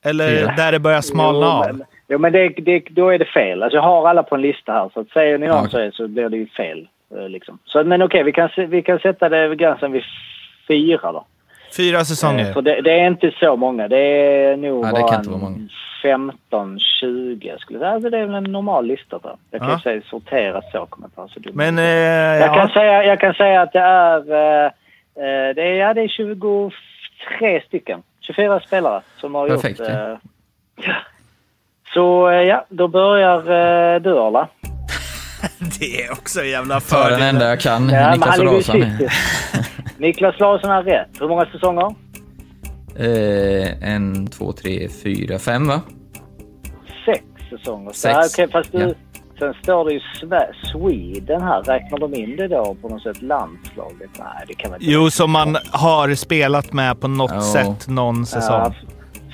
[0.10, 0.54] Eller fyra.
[0.58, 1.66] där det börjar smalna jo, av?
[1.78, 3.64] Men, jo, men det, det, då är det fel.
[3.64, 4.90] Alltså, jag har alla på en lista här.
[4.94, 5.72] Så att säger ni någon Ja, okej.
[5.72, 6.88] så, är, så blir det ju fel.
[7.18, 7.60] eh, Liksom.
[7.66, 10.04] Så, men okej, vi, kan, vi kan sätta det vid gränsen vid
[10.68, 11.26] fyra då.
[11.78, 12.54] Fyra Eh, säsonger?
[12.54, 13.88] För det, det är inte så många.
[13.88, 15.52] Det är nog Nej, det kan bara
[16.10, 16.20] inte
[16.52, 16.74] vara många.
[16.74, 17.92] en 15, 20 jag skulle säga.
[17.92, 19.20] Alltså, det är väl en normal lista.
[19.20, 19.36] Där.
[19.52, 19.80] Jag kan Ja.
[19.80, 21.54] säga sortera så kommer jag så dumt.
[21.56, 21.78] Men...
[21.78, 22.74] Eh, jag, kan ja.
[22.74, 27.62] säga, jag kan säga att det är, eh, eh, det är, ja, det är 23
[27.68, 28.04] stycken.
[28.22, 29.88] 24 spelare som har Perfekt, gjort...
[29.90, 30.12] ja.
[30.12, 30.18] eh,
[30.88, 30.94] ja.
[31.94, 33.38] Så eh, ja, då börjar
[33.96, 34.48] eh, du Arla.
[35.80, 37.22] Det är också en jävla Tar den fördel.
[37.36, 37.90] enda jag kan.
[37.90, 38.72] Ja, Niklas sist.
[39.98, 41.08] Niklas Larsson har rätt.
[41.20, 41.96] Hur många säsonger?
[43.00, 45.82] Eh, en, två, tre, fyra, fem va?
[47.58, 47.90] Sex säsonger.
[47.92, 48.94] Så, Sex, ja, okej, fast du, ja.
[49.40, 51.62] Sen står det ju Sve- Sweden här.
[51.64, 54.10] Räknar de in det då på något sätt landslaget?
[54.20, 54.92] Nej, det kan man inte.
[54.92, 57.42] Jo, som man har spelat med på något Ja.
[57.42, 58.74] sätt någon Ja, säsong.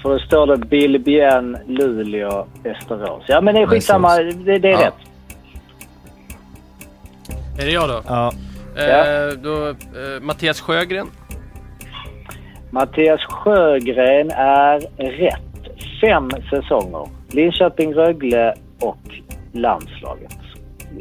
[0.01, 3.23] för då står det Billbjörn, Luleå, Västerås.
[3.27, 4.17] Ja, men det är skitsamma.
[4.17, 4.87] Det, det är Ja.
[4.87, 4.93] rätt.
[7.59, 8.01] Är det jag då?
[8.07, 8.31] Ja.
[8.75, 9.75] Eh, då eh,
[10.21, 11.07] Mattias Sjögren.
[12.71, 15.41] Mattias Sjögren är rätt.
[16.01, 17.07] Fem säsonger.
[17.31, 19.19] Linköping, Rögle och
[19.51, 20.37] landslaget.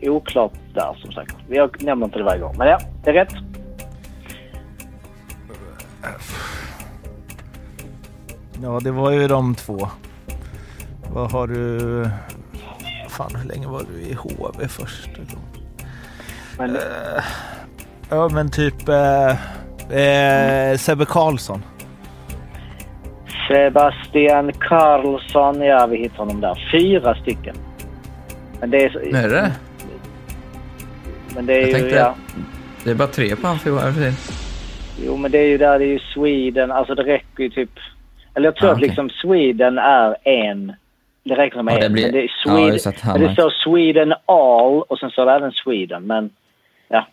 [0.03, 1.37] Oklart där som sagt.
[1.49, 2.55] Jag nämner inte det varje gång.
[2.59, 3.35] Men ja, det är rätt.
[8.63, 9.89] ja, det var ju de två.
[11.13, 11.81] Vad har du...
[13.09, 15.11] Fan, hur länge var du i HV först?
[16.59, 16.79] Men
[18.11, 18.89] Ja, men typ...
[18.89, 19.31] Eh,
[20.01, 21.63] eh, Sebbe Karlsson.
[23.51, 26.69] Sebastian Karlsson, ja vi hittar honom där.
[26.73, 27.57] Fyra stycken.
[28.61, 29.53] Men det är, Är det
[31.35, 31.73] men det är Jag ju...
[31.75, 32.15] tänkte- Ja,
[32.85, 34.13] Det är bara tre på det?
[35.07, 36.71] jo, men det är ju där det är ju Sweden.
[36.73, 37.71] Alltså det räcker ju typ...
[38.35, 38.89] Eller jag tror Ah, att okej.
[38.89, 40.73] liksom Sweden är en...
[41.25, 41.81] Det räcker som Ja, en.
[41.81, 42.79] det blir- men det är ja, Sweden.
[42.95, 46.03] att han men det står Sweden all och sen står det även Sweden.
[46.07, 46.31] Men
[46.89, 47.07] ja.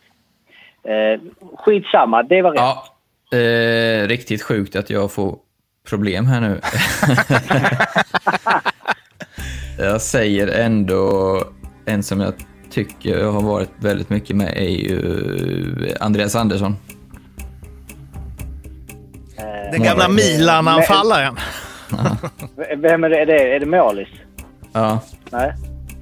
[0.92, 1.20] Eh,
[1.58, 2.60] skitsamma, det var rätt.
[2.60, 2.86] Ja,
[3.38, 5.38] eh, riktigt sjukt att jag får
[5.90, 6.62] problem här nu.
[9.86, 11.44] jag säger ändå
[11.86, 12.34] en som jag
[12.70, 16.76] tycker har varit väldigt mycket med är ju Andreas Andersson.
[19.38, 21.36] Eh, Den gamla Milan-anfallaren.
[22.78, 23.22] Vem är det?
[23.22, 24.10] Är det, är det Målis?
[24.74, 25.00] Ja,
[25.32, 25.54] Nej.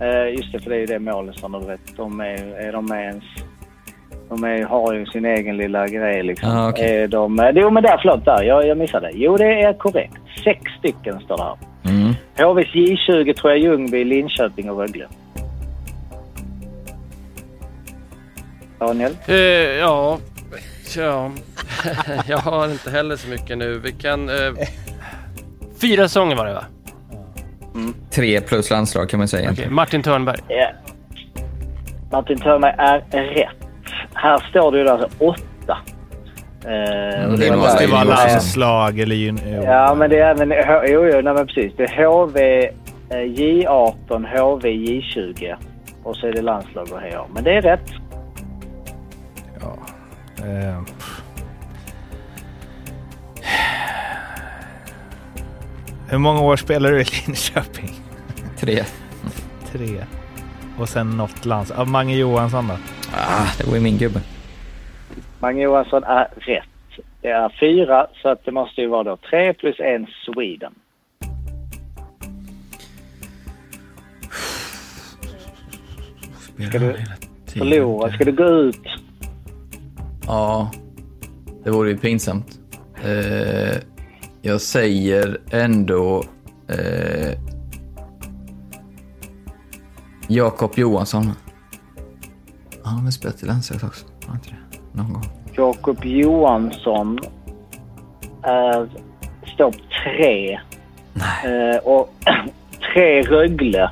[0.01, 1.97] Eh, just det, för det är ju det målisarna, du vet.
[1.97, 3.23] De är, är de med ens...
[4.29, 6.49] De är, har ju sin egen lilla grej liksom.
[6.49, 7.01] Ah, okej.
[7.01, 8.43] Är de, eh, jo men där, förlåt, där.
[8.43, 9.11] Jag, jag missade.
[9.13, 10.17] Jo, det är korrekt.
[10.43, 11.57] Sex stycken står det här.
[11.93, 12.13] mm.
[12.37, 15.05] HVs J20 tror jag Ljungby, Linköping och Rögle.
[18.79, 19.17] Daniel?
[19.27, 20.19] Eh, ja,
[20.97, 21.31] ja.
[22.27, 23.79] jag har inte heller så mycket nu.
[23.83, 24.29] Vi kan...
[24.29, 24.53] Eh,
[25.81, 26.65] fyra säsonger var det va?
[28.11, 29.43] tre plus landslag kan man säga.
[29.43, 29.73] Egentligen.
[29.73, 30.37] Martin Törnberg.
[30.47, 30.67] Ja.
[32.11, 33.64] Martin Törnberg är rätt.
[34.15, 35.77] Här står det ju alltså åtta.
[36.65, 39.15] Eh, och det måste Det ju där- var vara landslag eller...
[39.15, 40.49] jun- Ja, men det är även...
[40.91, 41.73] Jo, jo, nej, men precis.
[41.77, 42.65] Det är HV
[43.09, 45.55] eh, J18, HV J20
[46.03, 47.25] och så är det landslag och HA.
[47.33, 47.89] Men det är rätt.
[50.37, 51.21] Eh, pff.
[56.09, 57.91] Hur många år spelar du i Linköping?
[58.59, 58.83] Tre.
[59.71, 60.03] Tre.
[60.79, 61.71] Och sen något lands...
[61.71, 62.73] Av Mange Johansson då?
[63.17, 64.21] Ah, det var ju min gubbe.
[65.39, 66.63] Mange Johansson är rätt.
[67.21, 70.73] Det är fyra, så att det måste ju vara då tre plus en Sweden.
[76.69, 76.95] Ska du
[77.45, 78.11] förlora?
[78.11, 78.81] Ska du gå ut?
[80.27, 80.71] Ja,
[81.63, 82.59] det vore ju pinsamt.
[83.03, 83.77] Eh,
[84.41, 86.23] jag säger ändå
[86.67, 87.39] eh,
[90.27, 91.31] Jakob Johansson.
[92.85, 94.05] Han har väl spelat i landslaget också?
[94.27, 94.77] Har inte det?
[94.97, 95.23] Någon gång.
[95.57, 97.19] Jakob Johansson
[98.43, 98.87] är,
[99.53, 100.59] står på tre.
[101.45, 102.13] Eh, och
[102.93, 103.89] tre Rögle.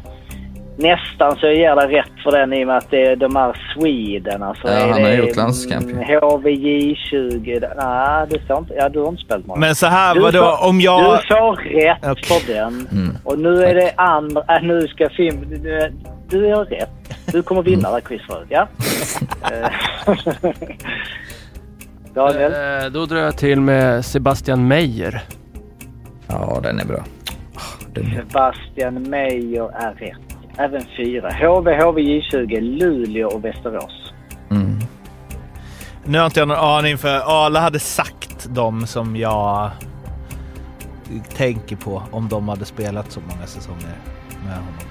[0.78, 3.36] Nästan så jag ger dig rätt för den i och med att det är de
[3.36, 4.44] här Sweden.
[4.44, 7.74] Alltså, Ja, är han har det, gjort landskamp, mm, HVJ20.
[7.78, 8.74] Nej, det står inte.
[8.74, 9.60] Ja, du har inte spelat många.
[9.60, 11.00] Men så här, Du vadå, får- om jag...
[11.02, 12.24] Du får rätt Okej.
[12.24, 12.88] för den.
[12.91, 13.18] Mm.
[13.24, 14.41] Och nu är det andra...
[14.56, 15.46] Äh, nu ska film...
[15.50, 15.94] Du,
[16.30, 16.89] du gör rätt.
[17.34, 18.48] Du kommer vinna det här quizet.
[18.50, 18.68] Ja?
[19.52, 19.70] Eh,
[22.14, 22.54] Daniel?
[22.54, 25.22] Eh, då drar jag till med Sebastian Meyer.
[26.28, 27.04] Ja, den är bra.
[27.94, 28.16] Den är...
[28.16, 30.38] Sebastian Meyer är rätt.
[30.58, 31.30] Även fyra.
[31.30, 34.14] HV, HVJ20, Luleå och Västerås.
[34.52, 34.80] Mm.
[36.06, 39.72] Nu har inte jag någon aning för Arla hade sagt dem som jag
[41.36, 43.98] tänker på om de hade spelat så många säsonger
[44.46, 44.84] med honom.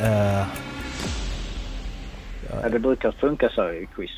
[0.00, 0.46] Eh,
[2.62, 4.10] Ja, det brukar funka så i quiz.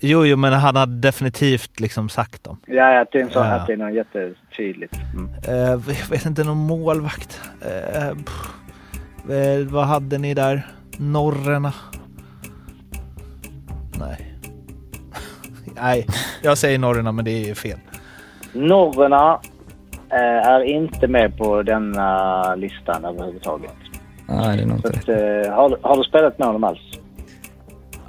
[0.00, 2.56] jo, jo, men han hade definitivt liksom sagt dem.
[2.66, 3.52] Ja, att det är, en sån, Ja.
[3.52, 4.94] att det är något jättetydligt.
[5.14, 5.30] Mm.
[5.48, 7.40] Eh, jag vet inte, någon målvakt.
[8.26, 8.50] Pff.
[9.30, 10.66] Eh, vad hade ni där?
[10.98, 11.72] Norrena?
[13.98, 14.34] Nej.
[15.76, 16.06] Nej,
[16.42, 17.78] jag säger norrena men det är fel.
[18.52, 19.40] Norrena
[20.10, 23.72] är inte med på denna listan överhuvudtaget.
[24.28, 26.80] Nej, det är nog Så inte att, har, har du spelat med honom alls?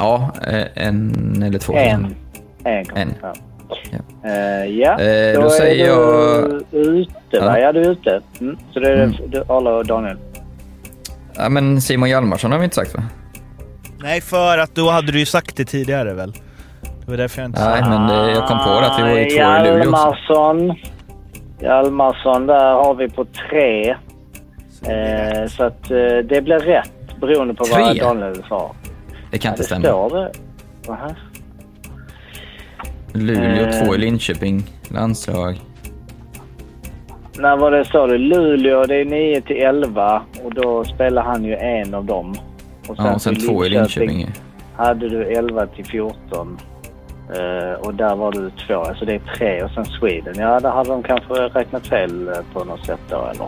[0.02, 1.74] Ja, eh, en eller två.
[1.76, 2.16] En.
[2.64, 2.86] En.
[2.95, 3.14] En.
[3.22, 3.34] Ja.
[3.91, 4.30] Ja.
[4.30, 4.91] Eh, ja.
[4.91, 7.60] Eh, då är säger jag- du ute, va?
[7.60, 7.72] Ja.
[7.72, 8.22] Du är ute.
[8.41, 8.58] Mm.
[8.74, 9.16] Så det är Mm.
[9.28, 10.18] du, Arla och Daniel.
[11.36, 13.04] Ja, men Simon Hjalmarsson har vi inte sagt va?
[14.04, 16.32] Nej, för att då hade du ju sagt det tidigare väl?
[17.06, 19.04] Det var därför jag inte Nej, sa men det, jag kom på det att vi
[19.04, 20.76] var ju två i Luleå också.
[21.60, 22.47] Hjalmarsson.
[22.47, 23.89] Där har vi på tre.
[24.88, 25.97] Eh, så att eh,
[26.30, 28.02] det blir rätt beroende på vad Tre?
[28.04, 28.72] Daniel sa.
[29.32, 29.84] Det kan Ja, inte det stämma.
[29.86, 30.32] står det.
[30.92, 31.10] Aha.
[33.14, 33.86] Luleå, Eh.
[33.86, 35.60] två i Linköping, landslag.
[37.38, 38.18] När var det sa du?
[38.18, 42.36] Luleå, det är 9 till 11 och då spelar han ju en av dem.
[42.88, 44.28] Och Ja, och sen två i Linköping.
[44.76, 46.58] hade du 11 till 14.
[47.34, 50.34] Eh, och där var du två, alltså det är tre och sen Sweden.
[50.38, 53.48] Ja, där hade de kanske räknat fel eh, på något sätt då eller?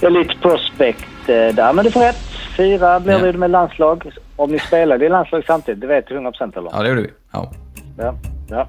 [0.00, 2.35] Det är lite prospect eh, där, men du får rätt.
[2.56, 3.32] Fyra blir Ja.
[3.32, 4.10] det med landslag.
[4.36, 6.70] Om ni spelade i landslag samtidigt, det vet du 100% eller?
[6.72, 7.10] Ja, det gjorde vi.
[7.32, 7.52] Ja.
[7.98, 8.14] Ja.
[8.50, 8.68] ja.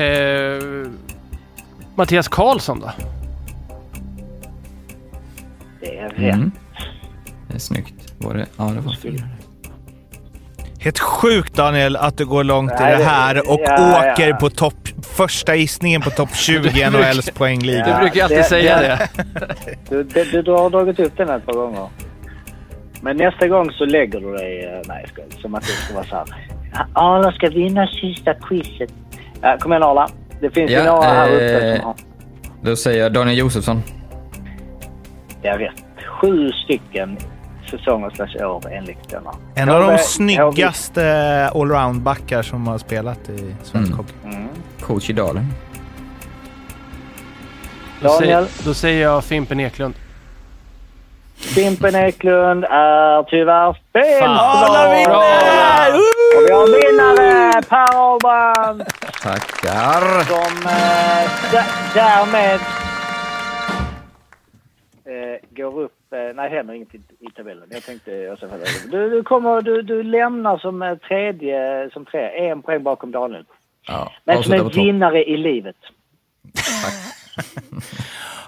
[0.00, 0.90] Eh,
[1.94, 2.90] Mattias Karlsson då?
[5.80, 6.34] Det är rätt.
[6.34, 6.50] Mm.
[7.48, 8.14] Det är snyggt.
[8.18, 8.46] Var det?
[8.56, 9.24] Ja, det var fyra.
[10.86, 14.36] Helt sjukt Daniel att du går långt Nej, i det här och ja, åker ja.
[14.36, 14.74] på topp...
[15.16, 17.86] Första gissningen på topp 20 i NHLs poängliga.
[17.86, 19.76] Du brukar ju alltid det- säga det- det.
[19.88, 21.88] Du, du, du, du har dragit upp den ett par gånger.
[23.00, 24.64] Men nästa gång så lägger du dig...
[24.64, 25.40] eh, Nej, jag.
[25.40, 26.26] Som att det ska vara så här.
[26.92, 28.90] Arla ska vinna sista quizet.
[29.40, 30.08] Ja, kom igen Arla.
[30.40, 31.94] Det finns ju Ja, några här uppe eh, som har...
[32.62, 33.82] Då säger jag Daniel Josefsson.
[35.42, 35.84] Det är rätt.
[36.20, 37.18] Sju stycken
[37.70, 39.30] säsonger slash år enligt denna.
[39.54, 43.92] En av de snyggaste allround-backar som har spelat i svensk Mm.
[43.98, 44.12] hockey.
[44.24, 44.48] Mm.
[44.80, 45.52] Coach i Dalen.
[48.00, 48.50] Då säger, Daniel?
[48.64, 49.94] då säger jag Fimpen Eklund.
[51.36, 54.20] Fimpen Eklund är tyvärr fel.
[54.20, 54.90] Fan.
[54.90, 55.94] Vinner!
[56.36, 57.62] Och vi har en vinnare!
[57.68, 58.82] Per Ahlbrand!
[59.22, 60.24] Tackar!
[60.24, 61.64] som eh,
[61.94, 62.60] därmed
[65.56, 65.92] går upp...
[66.12, 67.68] Eh, nej, händer inget i, i tabellen.
[67.70, 68.10] Jag tänkte...
[68.12, 68.38] Jag
[68.90, 73.44] du, du, kommer, du, du lämnar som eh, tredje, som tre, en poäng bakom Daniel.
[73.86, 75.76] Ja, Men som en vinnare i livet.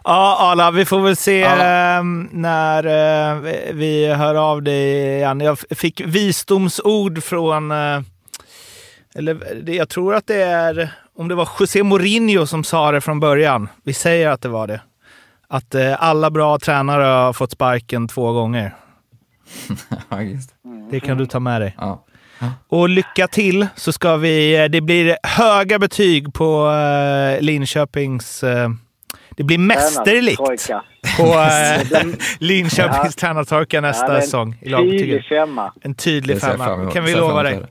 [0.04, 5.40] Ja, Arla, vi får väl se eh, när eh, vi- vi hör av dig igen.
[5.40, 7.70] Jag fick visdomsord från...
[7.70, 8.00] Eh,
[9.14, 10.90] eller det- jag tror att det är...
[11.16, 13.68] Om det var José Mourinho som sa det från början.
[13.82, 14.80] Vi säger att det var det.
[15.50, 18.74] Att eh, alla bra tränare har fått sparken två gånger.
[20.10, 20.50] Ja, just.
[20.90, 21.00] det.
[21.00, 21.74] Kan du ta med dig.
[21.78, 22.04] Ja.
[22.68, 24.56] Och lycka till så ska vi...
[24.58, 28.44] eh, Det blir höga betyg på eh, Linköpings...
[29.30, 30.42] Det blir mästerligt
[31.18, 31.34] på
[32.38, 35.72] Linköpings tränartorka Ja, nästa det är en säsong i Tydlig femma.
[35.80, 37.62] En tydlig femma, kan vi lova dig.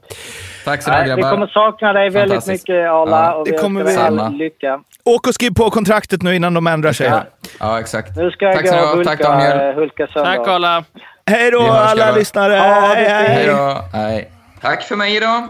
[0.67, 1.31] Tack så ha, Nej, vi grabbar.
[1.31, 3.89] kommer sakna dig väldigt mycket Arla Ja, och det vi kommer vi.
[3.89, 4.29] all Samma.
[4.29, 4.79] lycka.
[5.05, 7.07] Åk och skriv på kontraktet nu innan de ändrar sig.
[7.07, 7.23] Ja,
[7.59, 8.17] ja exakt.
[8.17, 9.69] Nu ska jag Tack gå och hulka, Tack Daniel.
[9.69, 10.35] eh, hulka sönder.
[10.37, 10.83] Tack Arla!
[11.29, 12.19] Hej då alla grabbar.
[12.19, 12.53] lyssnare!
[12.55, 12.63] Ja,
[12.95, 13.27] hej, hej.
[13.27, 13.81] Hej då.
[13.97, 14.31] Hej.
[14.61, 15.43] Tack för mig idag.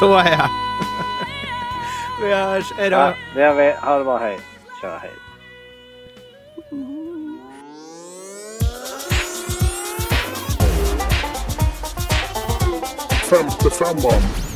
[0.00, 0.48] Så är jag.
[2.22, 2.72] Vi hörs.
[2.78, 2.96] Hej då.
[2.96, 3.74] Ja, det har vi.
[3.82, 4.18] Ha det bra.
[4.18, 4.38] Hej.
[4.82, 5.10] Kör hej.
[13.28, 14.47] Femte femman.